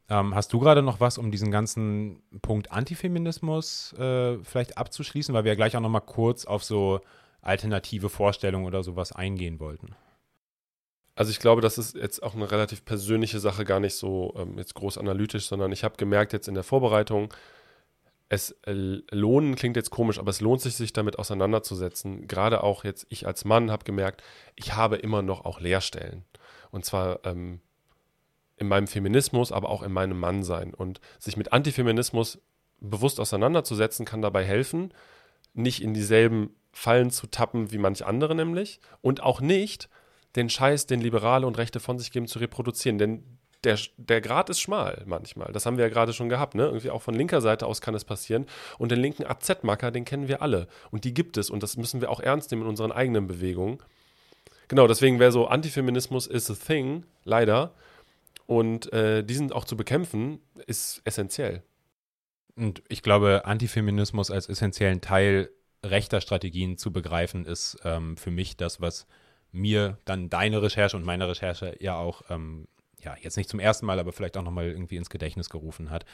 [0.09, 5.45] Ähm, hast du gerade noch was, um diesen ganzen Punkt Antifeminismus äh, vielleicht abzuschließen, weil
[5.45, 7.01] wir ja gleich auch noch mal kurz auf so
[7.41, 9.97] alternative Vorstellungen oder sowas eingehen wollten?
[11.17, 14.59] Also ich glaube, das ist jetzt auch eine relativ persönliche Sache, gar nicht so ähm,
[14.59, 17.33] jetzt groß analytisch, sondern ich habe gemerkt jetzt in der Vorbereitung,
[18.29, 18.73] es äh,
[19.11, 22.29] lohnen klingt jetzt komisch, aber es lohnt sich, sich damit auseinanderzusetzen.
[22.29, 24.23] Gerade auch jetzt ich als Mann habe gemerkt,
[24.57, 26.25] ich habe immer noch auch Leerstellen.
[26.71, 27.61] Und zwar ähm,
[28.57, 30.75] in meinem Feminismus, aber auch in meinem Mannsein.
[30.75, 32.39] Und sich mit Antifeminismus
[32.81, 34.93] bewusst auseinanderzusetzen, kann dabei helfen,
[35.55, 39.89] nicht in dieselben Fallen zu tappen wie manch andere nämlich und auch nicht
[40.37, 42.99] den Scheiß, den Liberale und Rechte von sich geben, zu reproduzieren.
[42.99, 45.51] Denn der, der Grad ist schmal manchmal.
[45.53, 46.55] Das haben wir ja gerade schon gehabt.
[46.55, 46.65] Ne?
[46.65, 48.47] Irgendwie auch von linker Seite aus kann es passieren.
[48.79, 50.69] Und den linken AZ-Marker, den kennen wir alle.
[50.91, 51.49] Und die gibt es.
[51.49, 53.79] Und das müssen wir auch ernst nehmen in unseren eigenen Bewegungen.
[54.69, 57.73] Genau, deswegen wäre so Antifeminismus is a thing, leider.
[58.47, 61.63] Und äh, diesen auch zu bekämpfen, ist essentiell.
[62.55, 65.51] Und ich glaube, Antifeminismus als essentiellen Teil
[65.85, 69.07] rechter Strategien zu begreifen, ist ähm, für mich das, was
[69.53, 72.69] mir dann deine Recherche und meine Recherche ja auch, ähm,
[73.01, 76.05] ja, jetzt nicht zum ersten Mal, aber vielleicht auch nochmal irgendwie ins Gedächtnis gerufen hat.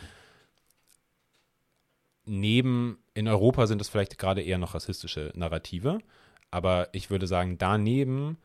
[2.25, 5.99] Neben, in Europa sind es vielleicht gerade eher noch rassistische Narrative,
[6.51, 8.39] aber ich würde sagen, daneben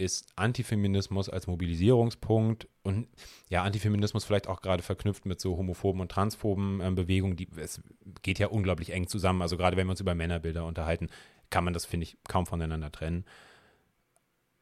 [0.00, 3.06] ist Antifeminismus als Mobilisierungspunkt und
[3.50, 7.82] ja, Antifeminismus vielleicht auch gerade verknüpft mit so homophoben und transphoben äh, Bewegungen, die es
[8.22, 9.42] geht ja unglaublich eng zusammen.
[9.42, 11.08] Also gerade wenn wir uns über Männerbilder unterhalten,
[11.50, 13.24] kann man das, finde ich, kaum voneinander trennen.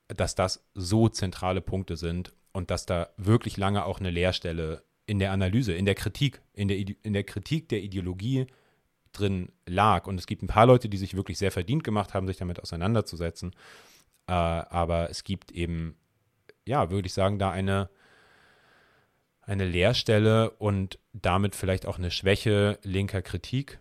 [0.09, 5.20] Dass das so zentrale Punkte sind und dass da wirklich lange auch eine Leerstelle in
[5.20, 8.47] der Analyse, in der Kritik, in der, in der Kritik der Ideologie
[9.12, 10.07] drin lag.
[10.07, 12.61] Und es gibt ein paar Leute, die sich wirklich sehr verdient gemacht haben, sich damit
[12.61, 13.55] auseinanderzusetzen.
[14.29, 15.97] Äh, aber es gibt eben,
[16.66, 17.89] ja, würde ich sagen, da eine,
[19.41, 23.79] eine Leerstelle und damit vielleicht auch eine Schwäche linker Kritik.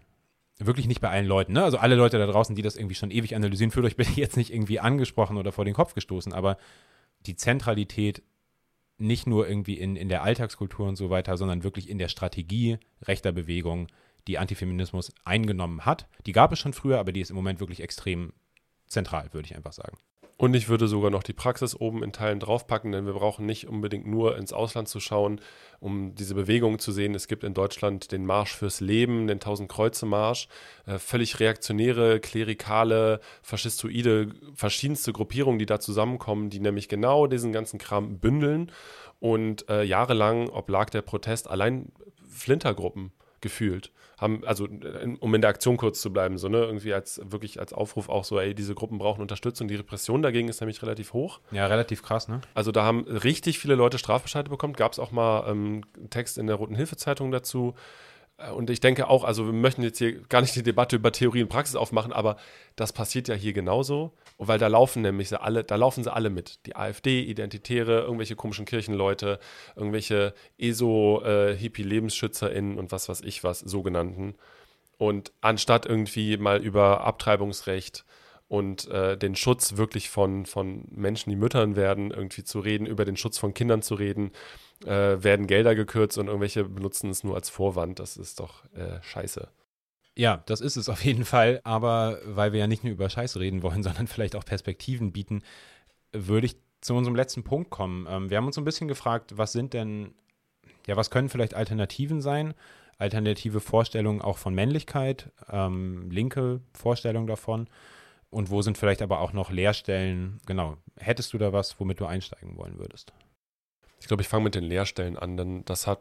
[0.60, 1.64] Wirklich nicht bei allen Leuten, ne?
[1.64, 4.38] Also alle Leute da draußen, die das irgendwie schon ewig analysieren, fühlt euch bitte jetzt
[4.38, 6.58] nicht irgendwie angesprochen oder vor den Kopf gestoßen, aber
[7.28, 8.24] die Zentralität
[8.98, 12.80] nicht nur irgendwie in, in der Alltagskultur und so weiter, sondern wirklich in der Strategie
[13.04, 13.88] rechter Bewegung,
[14.28, 16.08] die Antifeminismus eingenommen hat.
[16.26, 18.34] Die gab es schon früher, aber die ist im Moment wirklich extrem
[18.88, 19.98] zentral, würde ich einfach sagen.
[20.40, 23.68] Und ich würde sogar noch die Praxis oben in Teilen draufpacken, denn wir brauchen nicht
[23.68, 25.42] unbedingt nur ins Ausland zu schauen,
[25.80, 27.16] um diese Bewegungen zu sehen.
[27.16, 30.48] Es gibt in Deutschland den Marsch fürs Leben, den Tausend-Kreuze-Marsch,
[30.86, 37.80] äh, völlig reaktionäre, klerikale, faschistoide, verschiedenste Gruppierungen, die da zusammenkommen, die nämlich genau diesen ganzen
[37.80, 38.72] Kram bündeln.
[39.20, 41.92] Und äh, jahrelang oblag der Protest allein
[42.30, 43.12] Flintergruppen
[43.42, 44.68] gefühlt haben, also
[45.20, 48.24] um in der Aktion kurz zu bleiben, so, ne, irgendwie als wirklich als Aufruf auch
[48.24, 49.68] so, ey, diese Gruppen brauchen Unterstützung.
[49.68, 51.40] Die Repression dagegen ist nämlich relativ hoch.
[51.52, 52.42] Ja, relativ krass, ne?
[52.56, 54.74] Also da haben richtig viele Leute Strafbescheide bekommen.
[54.74, 57.76] Gab es auch mal ähm, einen Text in der Roten Hilfe-Zeitung dazu.
[58.38, 61.12] Äh, und ich denke auch, also wir möchten jetzt hier gar nicht die Debatte über
[61.12, 62.38] Theorie und Praxis aufmachen, aber
[62.76, 66.30] das passiert ja hier genauso, weil da laufen nämlich sie alle, da laufen sie alle
[66.30, 66.66] mit.
[66.66, 69.40] Die AfD, Identitäre, irgendwelche komischen Kirchenleute,
[69.76, 74.36] irgendwelche ESO-Hippie-LebensschützerInnen und was weiß ich was, sogenannten.
[74.98, 78.06] Und anstatt irgendwie mal über Abtreibungsrecht
[78.48, 83.06] und äh, den Schutz wirklich von, von Menschen, die Müttern werden, irgendwie zu reden, über
[83.06, 84.32] den Schutz von Kindern zu reden,
[84.86, 88.00] äh, werden Gelder gekürzt und irgendwelche benutzen es nur als Vorwand.
[88.00, 89.48] Das ist doch äh, scheiße.
[90.16, 91.62] Ja, das ist es auf jeden Fall.
[91.64, 95.44] Aber weil wir ja nicht nur über Scheiße reden wollen, sondern vielleicht auch Perspektiven bieten,
[96.12, 98.08] würde ich zu unserem letzten Punkt kommen.
[98.10, 100.14] Ähm, wir haben uns so ein bisschen gefragt, was sind denn,
[100.86, 102.54] ja, was können vielleicht Alternativen sein?
[102.98, 107.68] Alternative Vorstellungen auch von Männlichkeit, ähm, linke Vorstellungen davon.
[108.30, 110.40] Und wo sind vielleicht aber auch noch Leerstellen?
[110.46, 110.78] Genau.
[110.98, 113.14] Hättest du da was, womit du einsteigen wollen würdest?
[114.08, 116.00] Ich glaube, ich fange mit den Leerstellen an, denn das hat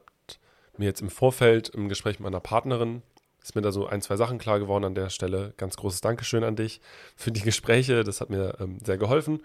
[0.76, 3.02] mir jetzt im Vorfeld im Gespräch mit meiner Partnerin
[3.42, 5.54] ist mir da so ein, zwei Sachen klar geworden an der Stelle.
[5.56, 6.80] Ganz großes Dankeschön an dich
[7.16, 8.04] für die Gespräche.
[8.04, 9.40] Das hat mir ähm, sehr geholfen.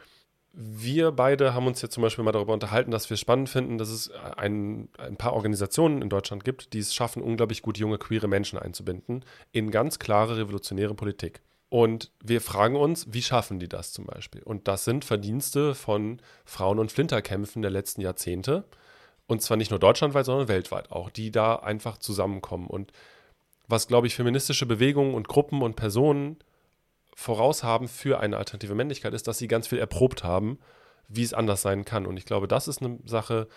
[0.54, 3.90] Wir beide haben uns jetzt zum Beispiel mal darüber unterhalten, dass wir spannend finden, dass
[3.90, 8.28] es ein, ein paar Organisationen in Deutschland gibt, die es schaffen, unglaublich gut junge queere
[8.28, 11.42] Menschen einzubinden in ganz klare revolutionäre Politik.
[11.72, 14.44] Und wir fragen uns, wie schaffen die das zum Beispiel?
[14.44, 18.66] Und das sind Verdienste von Frauen- und Flinterkämpfen der letzten Jahrzehnte.
[19.26, 22.68] Und zwar nicht nur deutschlandweit, sondern weltweit auch, die da einfach zusammenkommen.
[22.68, 22.92] Und
[23.70, 26.40] was, glaube ich, feministische Bewegungen und Gruppen und Personen
[27.16, 30.60] voraus haben für eine alternative Männlichkeit, ist, dass sie ganz viel erprobt haben,
[31.08, 32.06] wie es anders sein kann.
[32.06, 33.48] Und ich glaube, das ist eine Sache,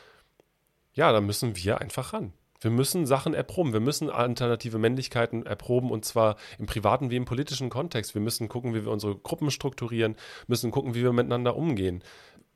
[0.93, 2.33] ja, da müssen wir einfach ran.
[2.65, 3.73] Wir müssen Sachen erproben.
[3.73, 8.15] Wir müssen alternative Männlichkeiten erproben und zwar im privaten wie im politischen Kontext.
[8.15, 12.03] Wir müssen gucken, wie wir unsere Gruppen strukturieren, müssen gucken, wie wir miteinander umgehen,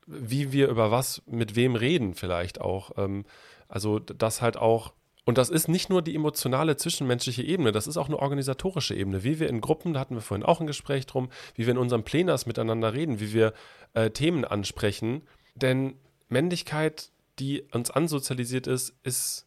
[0.07, 2.91] wie wir über was mit wem reden vielleicht auch.
[2.97, 3.25] Ähm,
[3.67, 4.93] also das halt auch
[5.25, 9.23] und das ist nicht nur die emotionale zwischenmenschliche Ebene, das ist auch eine organisatorische Ebene.
[9.23, 11.77] Wie wir in Gruppen, da hatten wir vorhin auch ein Gespräch drum, wie wir in
[11.77, 13.53] unserem Plenars miteinander reden, wie wir
[13.93, 15.21] äh, Themen ansprechen.
[15.53, 15.93] Denn
[16.29, 19.45] Männlichkeit, die uns ansozialisiert ist, ist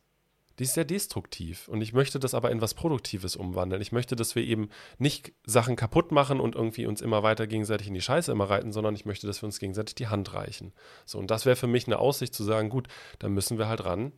[0.63, 1.67] die ist sehr destruktiv.
[1.67, 3.83] Und ich möchte das aber in was Produktives umwandeln.
[3.83, 7.89] Ich möchte, dass wir eben nicht Sachen kaputt machen und irgendwie uns immer weiter gegenseitig
[7.89, 10.73] in die Scheiße immer reiten, sondern ich möchte, dass wir uns gegenseitig die Hand reichen.
[11.05, 12.87] So, und das wäre für mich eine Aussicht zu sagen, gut,
[13.19, 14.13] dann müssen wir halt ran,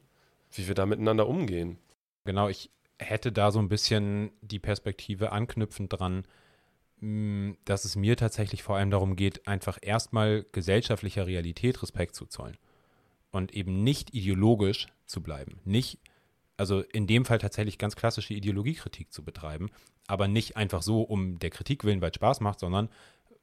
[0.53, 1.79] wie wir da miteinander umgehen.
[2.27, 6.25] Genau, ich hätte da so ein bisschen die Perspektive anknüpfend dran,
[7.01, 12.27] mm, dass es mir tatsächlich vor allem darum geht, einfach erstmal gesellschaftlicher Realität Respekt zu
[12.27, 12.59] zollen
[13.31, 16.01] und eben nicht ideologisch zu bleiben, nicht
[16.57, 19.71] also in dem Fall tatsächlich ganz klassische Ideologiekritik zu betreiben,
[20.07, 22.89] aber nicht einfach so um der Kritik willen, weil es Spaß macht, sondern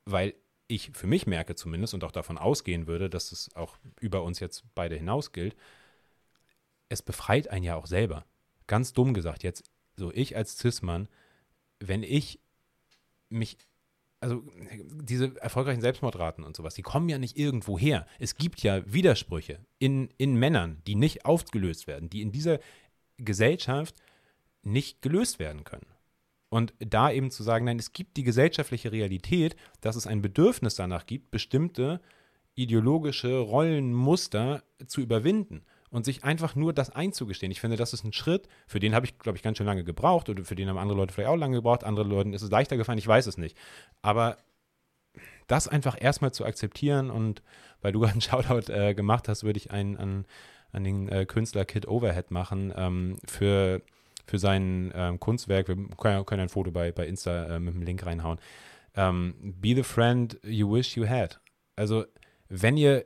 [0.06, 0.34] weil
[0.68, 4.40] ich für mich merke zumindest und auch davon ausgehen würde, dass es auch über uns
[4.40, 5.56] jetzt beide hinaus gilt,
[6.90, 8.26] es befreit einen ja auch selber.
[8.68, 11.10] Ganz dumm gesagt jetzt, so ich als Cis-Mann,
[11.80, 12.40] wenn ich
[13.30, 13.58] mich
[14.22, 14.44] also
[15.02, 18.06] diese erfolgreichen Selbstmordraten und sowas, die kommen ja nicht irgendwo her.
[18.20, 22.60] Es gibt ja Widersprüche in, in Männern, die nicht aufgelöst werden, die in dieser
[23.24, 23.96] Gesellschaft
[24.64, 25.88] nicht gelöst werden können.
[26.50, 30.76] Und da eben zu sagen, nein, es gibt die gesellschaftliche Realität, dass es ein Bedürfnis
[30.76, 32.02] danach gibt, bestimmte
[32.56, 37.52] ideologische Rollenmuster zu überwinden und sich einfach nur das einzugestehen.
[37.52, 39.86] Ich finde, das ist ein Schritt, für den habe ich, glaube ich, ganz schön lange
[39.86, 42.52] gebraucht oder für den haben andere Leute vielleicht auch lange gebraucht, andere Leuten ist es
[42.52, 43.58] leichter gefallen, ich weiß es nicht.
[44.02, 44.38] Aber
[45.48, 47.42] das einfach erstmal zu akzeptieren und
[47.82, 50.26] weil du gerade einen Shoutout äh, gemacht hast, würde ich einen an
[50.72, 53.82] an den äh, Künstler Kid Overhead machen ähm, für,
[54.26, 55.68] für sein ähm, Kunstwerk.
[55.68, 58.40] Wir können, können, ein Foto bei, bei Insta äh, mit dem Link reinhauen.
[58.96, 61.40] Ähm, Be the friend you wish you had.
[61.76, 62.06] Also,
[62.50, 63.06] wenn ihr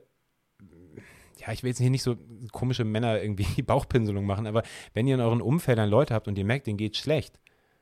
[1.46, 2.16] ja, ich will jetzt hier nicht so
[2.52, 4.62] komische Männer irgendwie Bauchpinselung machen, aber
[4.94, 7.38] wenn ihr in euren Umfeldern Leute habt und ihr merkt, denen geht schlecht,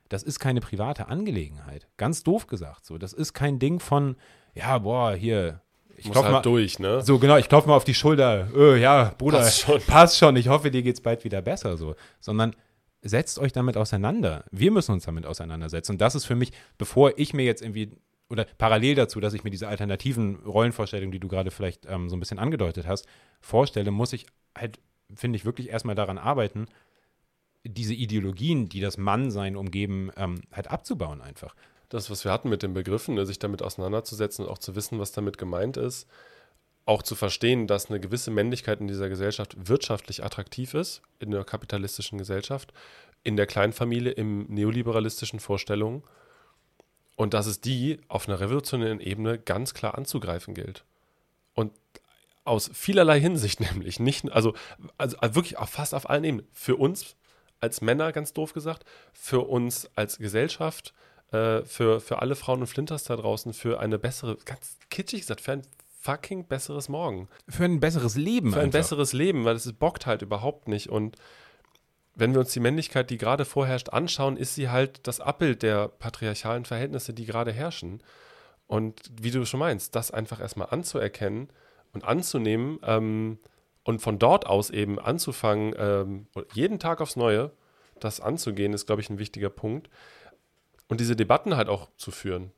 [0.09, 1.89] das ist keine private Angelegenheit.
[1.97, 2.99] Ganz doof gesagt so.
[2.99, 4.17] Das ist kein Ding von,
[4.55, 5.63] ja, boah, hier,
[5.97, 7.03] ich Muss halt mal, durch, ne?
[7.03, 8.49] So, genau, ich klopfe mal auf die Schulter.
[8.55, 9.81] Öh, ja, Bruder, passt schon.
[9.87, 10.37] passt schon.
[10.37, 11.95] Ich hoffe, dir geht's bald wieder besser, so.
[12.21, 12.55] Sondern
[13.03, 14.45] setzt euch damit auseinander.
[14.51, 15.93] Wir müssen uns damit auseinandersetzen.
[15.93, 17.93] Und das ist für mich, bevor ich mir jetzt irgendwie
[18.31, 22.17] oder parallel dazu, dass ich mir diese alternativen Rollenvorstellungen, die du gerade vielleicht ähm, so
[22.17, 23.07] ein bisschen angedeutet hast,
[23.41, 24.27] vorstelle, muss ich
[24.57, 24.81] halt,
[25.15, 26.67] finde ich, wirklich erstmal daran arbeiten,
[27.65, 31.55] diese Ideologien, die das Mannsein umgeben, ähm, halt abzubauen einfach.
[31.95, 34.99] Das, was wir hatten mit den Begriffen, ne, sich damit auseinanderzusetzen und auch zu wissen,
[34.99, 36.09] was damit gemeint ist,
[36.87, 41.45] auch zu verstehen, dass eine gewisse Männlichkeit in dieser Gesellschaft wirtschaftlich attraktiv ist, in der
[41.45, 42.73] kapitalistischen Gesellschaft,
[43.23, 46.03] in der Kleinfamilie, im neoliberalistischen Vorstellungen
[47.15, 50.85] und dass es die auf einer revolutionären Ebene ganz klar anzugreifen gilt.
[51.55, 51.73] Und
[52.43, 54.55] aus vielerlei Hinsicht nämlich, nicht, also,
[54.99, 56.49] also wirklich auf, fast auf allen Ebenen.
[56.53, 57.15] Für uns
[57.61, 60.93] als Männer, ganz doof gesagt, für uns als Gesellschaft,
[61.35, 65.41] äh, für, für alle Frauen und Flinters da draußen, für eine bessere, ganz kitschig gesagt,
[65.41, 65.63] für ein
[66.01, 67.29] fucking besseres Morgen.
[67.49, 68.53] Für ein besseres Leben.
[68.53, 68.79] Für ein einfach.
[68.79, 70.91] besseres Leben, weil es bockt halt überhaupt nicht.
[70.91, 71.17] Und
[72.15, 75.89] wenn wir uns die Männlichkeit, die gerade vorherrscht, anschauen, ist sie halt das Abbild der
[75.89, 78.03] patriarchalen Verhältnisse, die gerade herrschen.
[78.67, 81.49] Und wie du schon meinst, das einfach erstmal anzuerkennen
[81.93, 83.39] und anzunehmen ähm,
[83.83, 87.51] und von dort aus eben anzufangen, ähm, jeden Tag aufs Neue
[88.01, 89.89] das anzugehen, ist, glaube ich, ein wichtiger Punkt.
[90.89, 92.53] Und diese Debatten halt auch zu führen.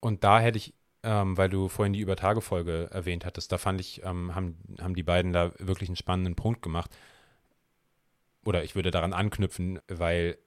[0.00, 0.74] Und da hätte ich
[1.04, 5.02] ähm, weil du vorhin die Übertagefolge erwähnt hattest, da fand ich, ähm, haben, haben die
[5.02, 6.90] beiden da wirklich einen spannenden Punkt gemacht.
[8.46, 10.38] Oder ich würde daran anknüpfen, weil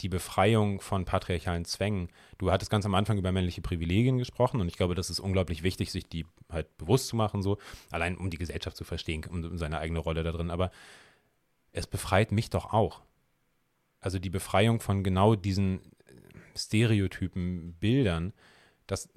[0.00, 2.08] die Befreiung von patriarchalen Zwängen,
[2.38, 5.62] du hattest ganz am Anfang über männliche Privilegien gesprochen und ich glaube, das ist unglaublich
[5.62, 7.58] wichtig, sich die halt bewusst zu machen, so,
[7.90, 10.70] allein um die Gesellschaft zu verstehen, um, um seine eigene Rolle da drin, aber
[11.72, 13.02] es befreit mich doch auch.
[14.00, 15.80] Also die Befreiung von genau diesen
[16.56, 18.32] Stereotypen, Bildern,
[18.86, 19.08] das,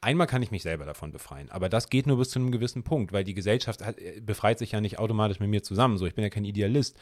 [0.00, 2.82] einmal kann ich mich selber davon befreien, aber das geht nur bis zu einem gewissen
[2.82, 5.98] Punkt, weil die Gesellschaft hat, äh, befreit sich ja nicht automatisch mit mir zusammen.
[5.98, 6.98] So, ich bin ja kein Idealist.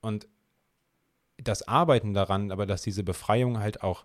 [0.00, 0.28] Und
[1.36, 4.04] das Arbeiten daran, aber dass diese Befreiung halt auch,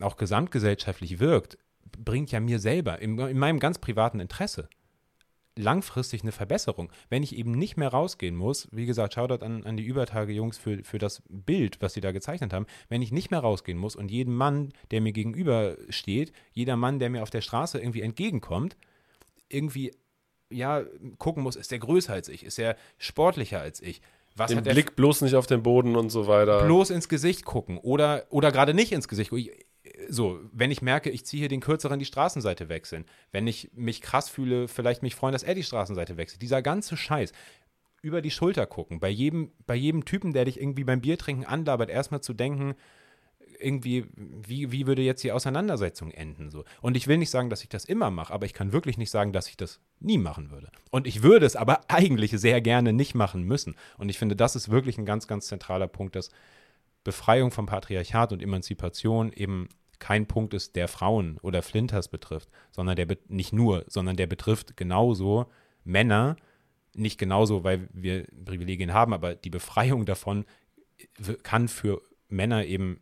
[0.00, 1.58] auch gesamtgesellschaftlich wirkt,
[1.98, 4.68] bringt ja mir selber in, in meinem ganz privaten Interesse
[5.56, 6.92] langfristig eine Verbesserung.
[7.08, 10.84] Wenn ich eben nicht mehr rausgehen muss, wie gesagt, Shoutout an, an die Übertage-Jungs für,
[10.84, 14.10] für das Bild, was sie da gezeichnet haben, wenn ich nicht mehr rausgehen muss und
[14.10, 18.76] jeden Mann, der mir gegenüber steht, jeder Mann, der mir auf der Straße irgendwie entgegenkommt,
[19.48, 19.92] irgendwie,
[20.50, 20.84] ja,
[21.18, 24.02] gucken muss, ist der größer als ich, ist er sportlicher als ich,
[24.36, 26.64] was den Blick bloß nicht auf den Boden und so weiter.
[26.64, 29.48] Bloß ins Gesicht gucken oder, oder gerade nicht ins Gesicht gucken
[30.08, 34.00] so, wenn ich merke, ich ziehe hier den Kürzeren die Straßenseite wechseln, wenn ich mich
[34.00, 36.42] krass fühle, vielleicht mich freuen, dass er die Straßenseite wechselt.
[36.42, 37.32] Dieser ganze Scheiß.
[38.02, 39.00] Über die Schulter gucken.
[39.00, 42.74] Bei jedem, bei jedem Typen, der dich irgendwie beim Biertrinken andabert, erstmal zu denken,
[43.58, 46.50] irgendwie, wie, wie würde jetzt die Auseinandersetzung enden?
[46.50, 46.64] So.
[46.80, 49.10] Und ich will nicht sagen, dass ich das immer mache, aber ich kann wirklich nicht
[49.10, 50.70] sagen, dass ich das nie machen würde.
[50.90, 53.74] Und ich würde es aber eigentlich sehr gerne nicht machen müssen.
[53.98, 56.30] Und ich finde, das ist wirklich ein ganz, ganz zentraler Punkt, dass
[57.06, 59.68] Befreiung vom Patriarchat und Emanzipation eben
[60.00, 64.76] kein Punkt ist, der Frauen oder Flinters betrifft, sondern der nicht nur, sondern der betrifft
[64.76, 65.46] genauso
[65.84, 66.36] Männer,
[66.94, 70.44] nicht genauso, weil wir Privilegien haben, aber die Befreiung davon
[71.44, 73.00] kann für Männer eben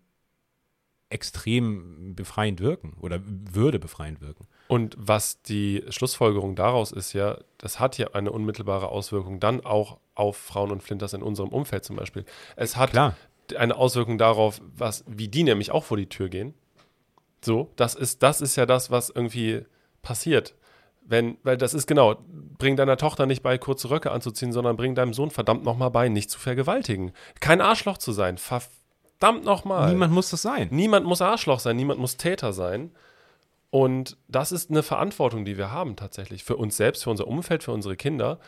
[1.08, 4.46] extrem befreiend wirken oder würde befreiend wirken.
[4.68, 9.98] Und was die Schlussfolgerung daraus ist ja, das hat ja eine unmittelbare Auswirkung dann auch
[10.14, 12.24] auf Frauen und Flinters in unserem Umfeld zum Beispiel.
[12.56, 13.16] Es hat Klar.
[13.56, 16.54] Eine Auswirkung darauf, was, wie die nämlich auch vor die Tür gehen.
[17.44, 19.64] So, das ist, das ist ja das, was irgendwie
[20.02, 20.54] passiert.
[21.06, 22.16] Wenn, weil das ist genau,
[22.56, 26.08] bring deiner Tochter nicht bei, kurze Röcke anzuziehen, sondern bring deinem Sohn verdammt nochmal bei,
[26.08, 27.12] nicht zu vergewaltigen.
[27.40, 28.38] Kein Arschloch zu sein.
[28.38, 29.90] Verdammt nochmal.
[29.90, 30.68] Niemand muss das sein.
[30.70, 32.92] Niemand muss Arschloch sein, niemand muss Täter sein.
[33.68, 36.44] Und das ist eine Verantwortung, die wir haben tatsächlich.
[36.44, 38.38] Für uns selbst, für unser Umfeld, für unsere Kinder.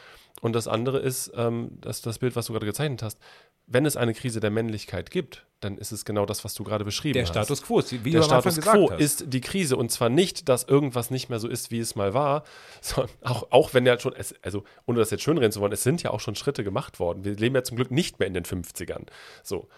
[0.41, 3.19] Und das andere ist, ähm, das, das Bild, was du gerade gezeichnet hast,
[3.67, 6.85] wenn es eine Krise der Männlichkeit gibt, dann ist es genau das, was du gerade
[6.85, 7.35] beschrieben der hast.
[7.35, 9.01] Der Status quo, wie der du Status quo hast.
[9.01, 12.15] ist die Krise und zwar nicht, dass irgendwas nicht mehr so ist, wie es mal
[12.15, 12.45] war,
[12.81, 15.83] sondern auch, auch wenn ja schon, es, also ohne das jetzt schönreden zu wollen, es
[15.83, 17.25] sind ja auch schon Schritte gemacht worden.
[17.25, 19.07] Wir leben ja zum Glück nicht mehr in den 50ern.
[19.43, 19.69] So.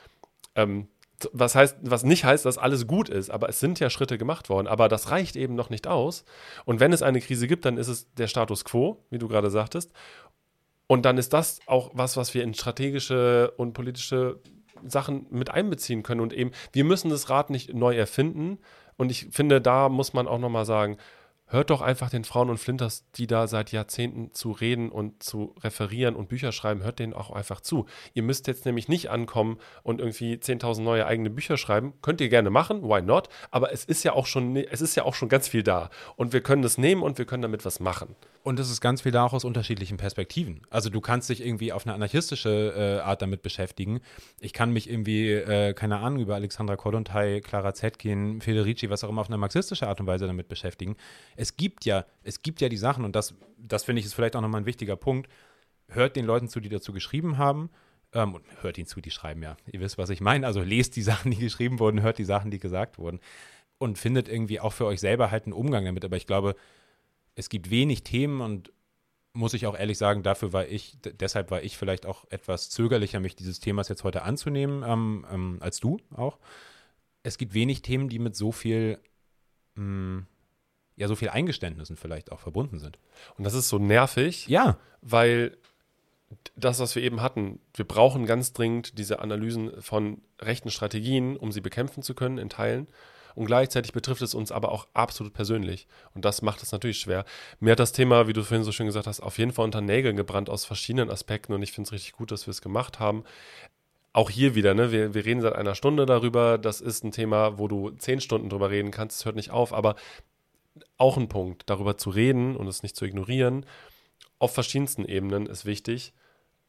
[0.54, 0.88] Ähm,
[1.32, 4.48] was heißt, was nicht heißt, dass alles gut ist, aber es sind ja Schritte gemacht
[4.48, 4.68] worden.
[4.68, 6.24] Aber das reicht eben noch nicht aus.
[6.64, 9.50] Und wenn es eine Krise gibt, dann ist es der Status quo, wie du gerade
[9.50, 9.92] sagtest.
[10.88, 14.40] Und dann ist das auch was, was wir in strategische und politische
[14.84, 16.20] Sachen mit einbeziehen können.
[16.20, 18.58] Und eben, wir müssen das Rad nicht neu erfinden.
[18.96, 20.96] Und ich finde, da muss man auch nochmal sagen,
[21.48, 25.54] hört doch einfach den Frauen und Flinters, die da seit Jahrzehnten zu reden und zu
[25.62, 27.86] referieren und Bücher schreiben, hört denen auch einfach zu.
[28.14, 31.94] Ihr müsst jetzt nämlich nicht ankommen und irgendwie 10.000 neue eigene Bücher schreiben.
[32.02, 33.28] Könnt ihr gerne machen, why not?
[33.50, 35.90] Aber es ist ja auch schon, es ist ja auch schon ganz viel da.
[36.16, 38.14] Und wir können das nehmen und wir können damit was machen.
[38.42, 40.62] Und es ist ganz viel da auch aus unterschiedlichen Perspektiven.
[40.70, 44.00] Also du kannst dich irgendwie auf eine anarchistische äh, Art damit beschäftigen.
[44.40, 49.08] Ich kann mich irgendwie, äh, keine Ahnung, über Alexandra Kollontai, Clara Zetkin, Federici, was auch
[49.08, 50.96] immer, auf eine marxistische Art und Weise damit beschäftigen
[51.36, 54.36] es gibt ja, es gibt ja die Sachen, und das, das finde ich ist vielleicht
[54.36, 55.30] auch nochmal ein wichtiger Punkt.
[55.88, 57.70] Hört den Leuten zu, die dazu geschrieben haben.
[58.12, 59.56] Ähm, und hört ihnen zu, die schreiben ja.
[59.70, 60.46] Ihr wisst, was ich meine.
[60.46, 63.20] Also lest die Sachen, die geschrieben wurden, hört die Sachen, die gesagt wurden.
[63.78, 66.04] Und findet irgendwie auch für euch selber halt einen Umgang damit.
[66.04, 66.56] Aber ich glaube,
[67.38, 68.72] es gibt wenig Themen und
[69.32, 73.20] muss ich auch ehrlich sagen, dafür war ich, deshalb war ich vielleicht auch etwas zögerlicher,
[73.20, 76.38] mich dieses Themas jetzt heute anzunehmen, ähm, ähm, als du auch.
[77.22, 78.98] Es gibt wenig Themen, die mit so viel
[79.76, 80.26] mh, hm,
[80.96, 82.98] ja so viel Eingeständnissen vielleicht auch verbunden sind.
[83.36, 84.48] Und das ist so nervig.
[84.48, 84.76] Ja.
[85.00, 85.56] Weil
[86.56, 91.52] das, was wir eben hatten, wir brauchen ganz dringend diese Analysen von rechten Strategien, um
[91.52, 92.88] sie bekämpfen zu können in Teilen.
[93.38, 95.86] Und gleichzeitig betrifft es uns aber auch absolut persönlich.
[96.12, 97.24] Und das macht es natürlich schwer.
[97.60, 99.80] Mir hat das Thema, wie du vorhin so schön gesagt hast, auf jeden Fall unter
[99.80, 101.52] Nägeln gebrannt aus verschiedenen Aspekten.
[101.52, 103.22] Und ich finde es richtig gut, dass wir es gemacht haben.
[104.12, 104.90] Auch hier wieder, ne?
[104.90, 106.58] Wir, wir reden seit einer Stunde darüber.
[106.58, 109.20] Das ist ein Thema, wo du zehn Stunden drüber reden kannst.
[109.20, 109.72] Es hört nicht auf.
[109.72, 109.94] Aber
[110.96, 113.66] auch ein Punkt, darüber zu reden und es nicht zu ignorieren.
[114.40, 116.12] Auf verschiedensten Ebenen ist wichtig.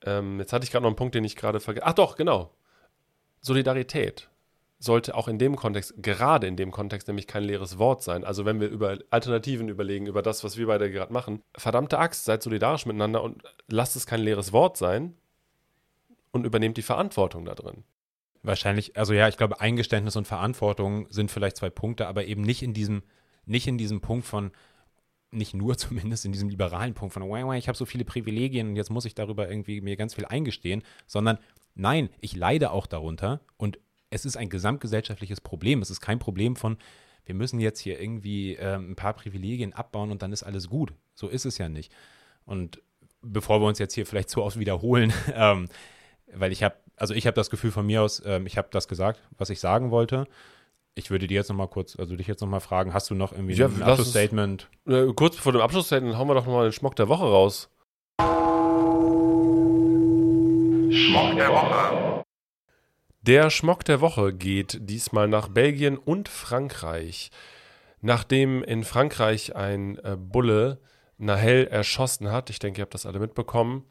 [0.05, 1.88] Ähm, jetzt hatte ich gerade noch einen Punkt, den ich gerade vergessen.
[1.88, 2.51] Ach doch, genau.
[3.41, 4.30] Solidarität
[4.80, 8.24] sollte auch in dem Kontext, gerade in dem Kontext, nämlich kein leeres Wort sein.
[8.24, 12.26] Also wenn wir über Alternativen überlegen, über das, was wir beide gerade machen, verdammte Axt,
[12.26, 15.16] seid solidarisch miteinander und lasst es kein leeres Wort sein
[16.32, 17.84] und übernehmt die Verantwortung da drin.
[18.42, 22.64] Wahrscheinlich, also ja, ich glaube, Eingeständnis und Verantwortung sind vielleicht zwei Punkte, aber eben nicht
[22.64, 23.04] in diesem
[23.50, 24.52] nicht in diesem Punkt von,
[25.32, 27.24] nicht nur zumindest in diesem liberalen Punkt von,
[27.54, 30.84] ich habe so viele Privilegien und jetzt muss ich darüber irgendwie mir ganz viel eingestehen,
[31.08, 31.40] sondern
[31.76, 35.82] nein, ich leide auch darunter und es ist ein gesamtgesellschaftliches Problem.
[35.82, 36.78] Es ist kein Problem von,
[37.26, 40.93] wir müssen jetzt hier irgendwie äh, ein paar Privilegien abbauen und dann ist alles gut.
[41.14, 41.91] So ist es ja nicht.
[42.45, 42.82] Und
[43.22, 45.68] bevor wir uns jetzt hier vielleicht zu oft wiederholen, ähm,
[46.34, 48.88] weil ich habe, also ich habe das Gefühl von mir aus, ähm, ich habe das
[48.88, 50.28] gesagt, was ich sagen wollte.
[50.95, 53.16] Ich würde dir jetzt noch mal kurz, also dich jetzt noch mal fragen, hast du
[53.16, 54.68] noch irgendwie ja, ein Abschlussstatement?
[54.88, 57.70] Äh, kurz vor dem Abschlussstatement hauen wir doch noch mal den Schmock der Woche raus.
[60.91, 62.18] Schmock der Woche.
[63.22, 67.32] Der Schmock der Woche geht diesmal nach Belgien und Frankreich.
[68.01, 70.80] Nachdem in Frankreich ein äh, Bulle
[71.17, 73.84] Nahel erschossen hat, ich denke, ihr habt das alle mitbekommen,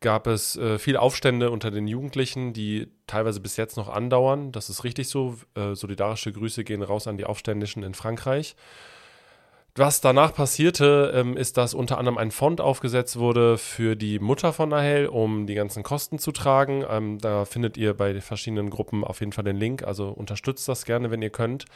[0.00, 4.52] gab es äh, viele Aufstände unter den Jugendlichen, die teilweise bis jetzt noch andauern.
[4.52, 5.36] Das ist richtig so.
[5.54, 8.56] Äh, solidarische Grüße gehen raus an die Aufständischen in Frankreich.
[9.76, 14.52] Was danach passierte, ähm, ist, dass unter anderem ein Fond aufgesetzt wurde für die Mutter
[14.52, 16.84] von Nahel, um die ganzen Kosten zu tragen.
[16.90, 19.84] Ähm, da findet ihr bei verschiedenen Gruppen auf jeden Fall den Link.
[19.84, 21.66] Also unterstützt das gerne, wenn ihr könnt.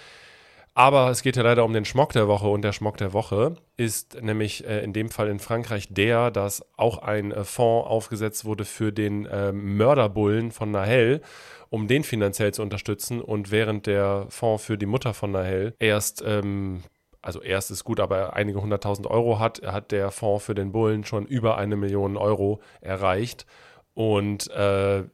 [0.77, 3.55] Aber es geht ja leider um den Schmock der Woche und der Schmock der Woche
[3.77, 8.45] ist nämlich äh, in dem Fall in Frankreich der, dass auch ein äh, Fonds aufgesetzt
[8.45, 11.23] wurde für den äh, Mörderbullen von Nahel,
[11.71, 13.21] um den finanziell zu unterstützen.
[13.21, 16.83] Und während der Fonds für die Mutter von Nahel erst, ähm,
[17.25, 21.05] also erst ist gut, aber einige hunderttausend Euro hat, hat der Fonds für den Bullen
[21.05, 23.47] schon über eine Million Euro erreicht.
[23.95, 25.05] Und äh,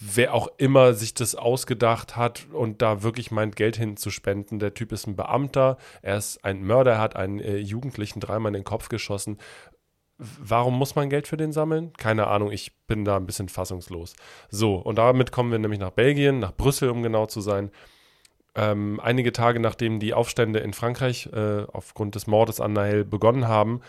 [0.00, 4.58] wer auch immer sich das ausgedacht hat und da wirklich meint, Geld hinzuspenden.
[4.58, 8.50] Der Typ ist ein Beamter, er ist ein Mörder, er hat einen äh, Jugendlichen dreimal
[8.50, 9.38] in den Kopf geschossen.
[10.18, 11.92] Warum muss man Geld für den sammeln?
[11.98, 14.14] Keine Ahnung, ich bin da ein bisschen fassungslos.
[14.48, 17.70] So, und damit kommen wir nämlich nach Belgien, nach Brüssel, um genau zu sein.
[18.56, 23.46] Ähm, einige Tage nachdem die Aufstände in Frankreich äh, aufgrund des Mordes an Nahel begonnen
[23.46, 23.82] haben,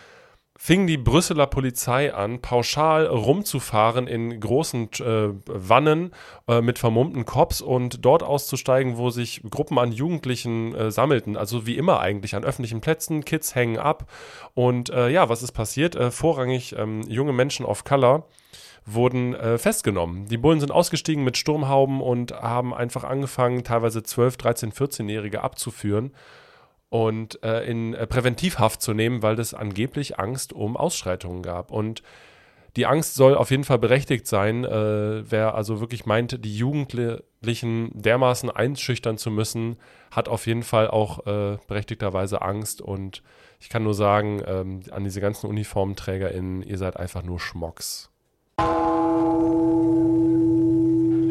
[0.57, 6.11] fing die Brüsseler Polizei an, pauschal rumzufahren in großen äh, Wannen
[6.47, 11.38] äh, mit vermummten Cops und dort auszusteigen, wo sich Gruppen an Jugendlichen äh, sammelten.
[11.38, 13.24] Also wie immer eigentlich an öffentlichen Plätzen.
[13.24, 14.09] Kids hängen ab.
[14.55, 15.95] Und äh, ja, was ist passiert?
[15.95, 18.26] Äh, vorrangig ähm, junge Menschen of Color
[18.88, 20.27] wurden äh, festgenommen.
[20.27, 26.11] Die Bullen sind ausgestiegen mit Sturmhauben und haben einfach angefangen, teilweise 12, 13, 14-Jährige abzuführen
[26.89, 31.69] und äh, in äh, Präventivhaft zu nehmen, weil es angeblich Angst um Ausschreitungen gab.
[31.69, 32.01] Und
[32.77, 34.63] die Angst soll auf jeden Fall berechtigt sein.
[34.63, 39.75] Äh, wer also wirklich meint, die Jugendlichen dermaßen einschüchtern zu müssen,
[40.11, 42.81] hat auf jeden Fall auch äh, berechtigterweise Angst.
[42.81, 43.21] Und
[43.59, 48.11] ich kann nur sagen, ähm, an diese ganzen UniformträgerInnen, ihr seid einfach nur Schmocks.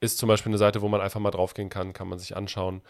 [0.00, 2.80] Ist zum Beispiel eine Seite, wo man einfach mal draufgehen kann, kann man sich anschauen.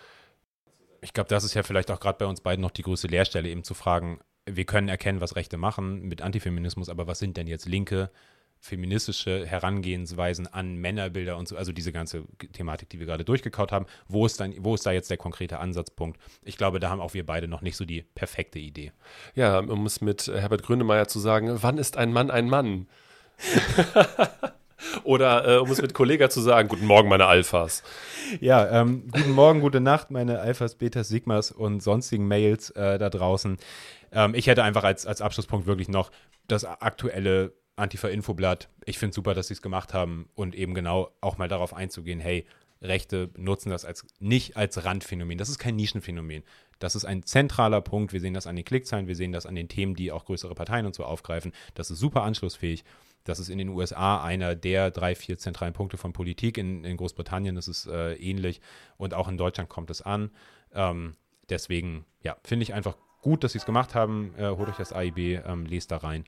[1.01, 3.49] Ich glaube, das ist ja vielleicht auch gerade bei uns beiden noch die größte Leerstelle,
[3.49, 7.47] eben zu fragen, wir können erkennen, was Rechte machen mit Antifeminismus, aber was sind denn
[7.47, 8.11] jetzt linke
[8.61, 13.87] feministische Herangehensweisen an Männerbilder und so, also diese ganze Thematik, die wir gerade durchgekaut haben,
[14.07, 16.21] wo ist dann, wo ist da jetzt der konkrete Ansatzpunkt?
[16.43, 18.93] Ich glaube, da haben auch wir beide noch nicht so die perfekte Idee.
[19.35, 22.87] Ja, um es mit Herbert Grönemeyer zu sagen, wann ist ein Mann ein Mann?
[25.05, 27.83] Oder äh, um es mit Kollega zu sagen, guten Morgen, meine Alphas.
[28.41, 33.11] Ja, ähm, guten Morgen, gute Nacht, meine Alphas, Betas, Sigmas und sonstigen Mails äh, da
[33.11, 33.59] draußen.
[34.13, 36.11] Ähm, ich hätte einfach als, als Abschlusspunkt wirklich noch
[36.49, 38.69] das aktuelle Antifa-Infoblatt.
[38.85, 42.21] Ich finde super, dass sie es gemacht haben und eben genau auch mal darauf einzugehen,
[42.21, 42.47] hey,
[42.83, 45.37] Rechte nutzen das als nicht als Randphänomen.
[45.37, 46.43] Das ist kein Nischenphänomen.
[46.79, 48.13] Das ist ein zentraler Punkt.
[48.13, 50.55] Wir sehen das an den Klickzahlen, wir sehen das an den Themen, die auch größere
[50.55, 51.53] Parteien und so aufgreifen.
[51.75, 52.85] Das ist super anschlussfähig.
[53.25, 56.57] Das ist in den USA einer der drei, vier zentralen Punkte von Politik.
[56.57, 58.63] In, in Großbritannien ist es äh, ähnlich
[58.97, 60.31] und auch in Deutschland kommt es an.
[60.73, 61.17] Ähm,
[61.51, 64.35] deswegen, ja, finde ich einfach gut, dass sie es gemacht haben.
[64.39, 66.25] Äh, holt euch das AIB, ähm, lest da rein.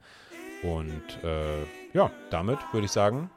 [0.62, 3.30] Und äh, ja, damit würde ich sagen,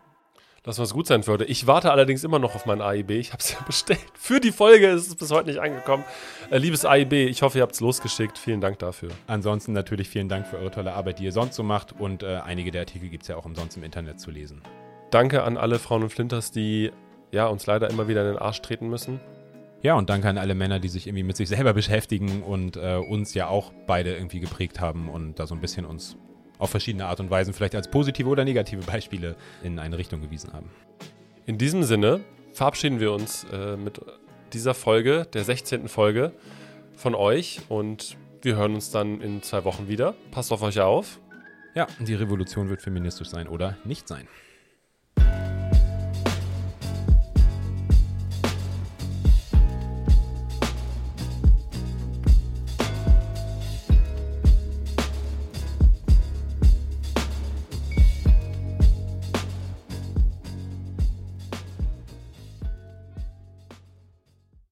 [0.65, 1.45] dass was gut sein würde.
[1.45, 3.11] Ich warte allerdings immer noch auf mein AIB.
[3.11, 3.99] Ich habe es ja bestellt.
[4.15, 6.03] Für die Folge ist es bis heute nicht angekommen.
[6.49, 8.37] Äh, liebes AIB, ich hoffe, ihr habt es losgeschickt.
[8.37, 9.09] Vielen Dank dafür.
[9.27, 11.93] Ansonsten natürlich vielen Dank für eure tolle Arbeit, die ihr sonst so macht.
[11.99, 14.61] Und äh, einige der Artikel gibt es ja auch umsonst im Internet zu lesen.
[15.11, 16.91] Danke an alle Frauen und Flinters, die
[17.31, 19.19] ja, uns leider immer wieder in den Arsch treten müssen.
[19.81, 22.95] Ja, und danke an alle Männer, die sich irgendwie mit sich selber beschäftigen und äh,
[22.95, 26.17] uns ja auch beide irgendwie geprägt haben und da so ein bisschen uns
[26.57, 30.53] auf verschiedene Art und Weisen vielleicht als positive oder negative Beispiele in eine Richtung gewiesen
[30.53, 30.69] haben.
[31.45, 32.21] In diesem Sinne
[32.53, 34.01] verabschieden wir uns äh, mit
[34.53, 35.87] dieser Folge, der 16.
[35.87, 36.31] Folge
[36.95, 40.15] von euch und wir hören uns dann in zwei Wochen wieder.
[40.31, 41.19] Passt auf euch auf.
[41.73, 44.27] Ja, die Revolution wird feministisch sein oder nicht sein.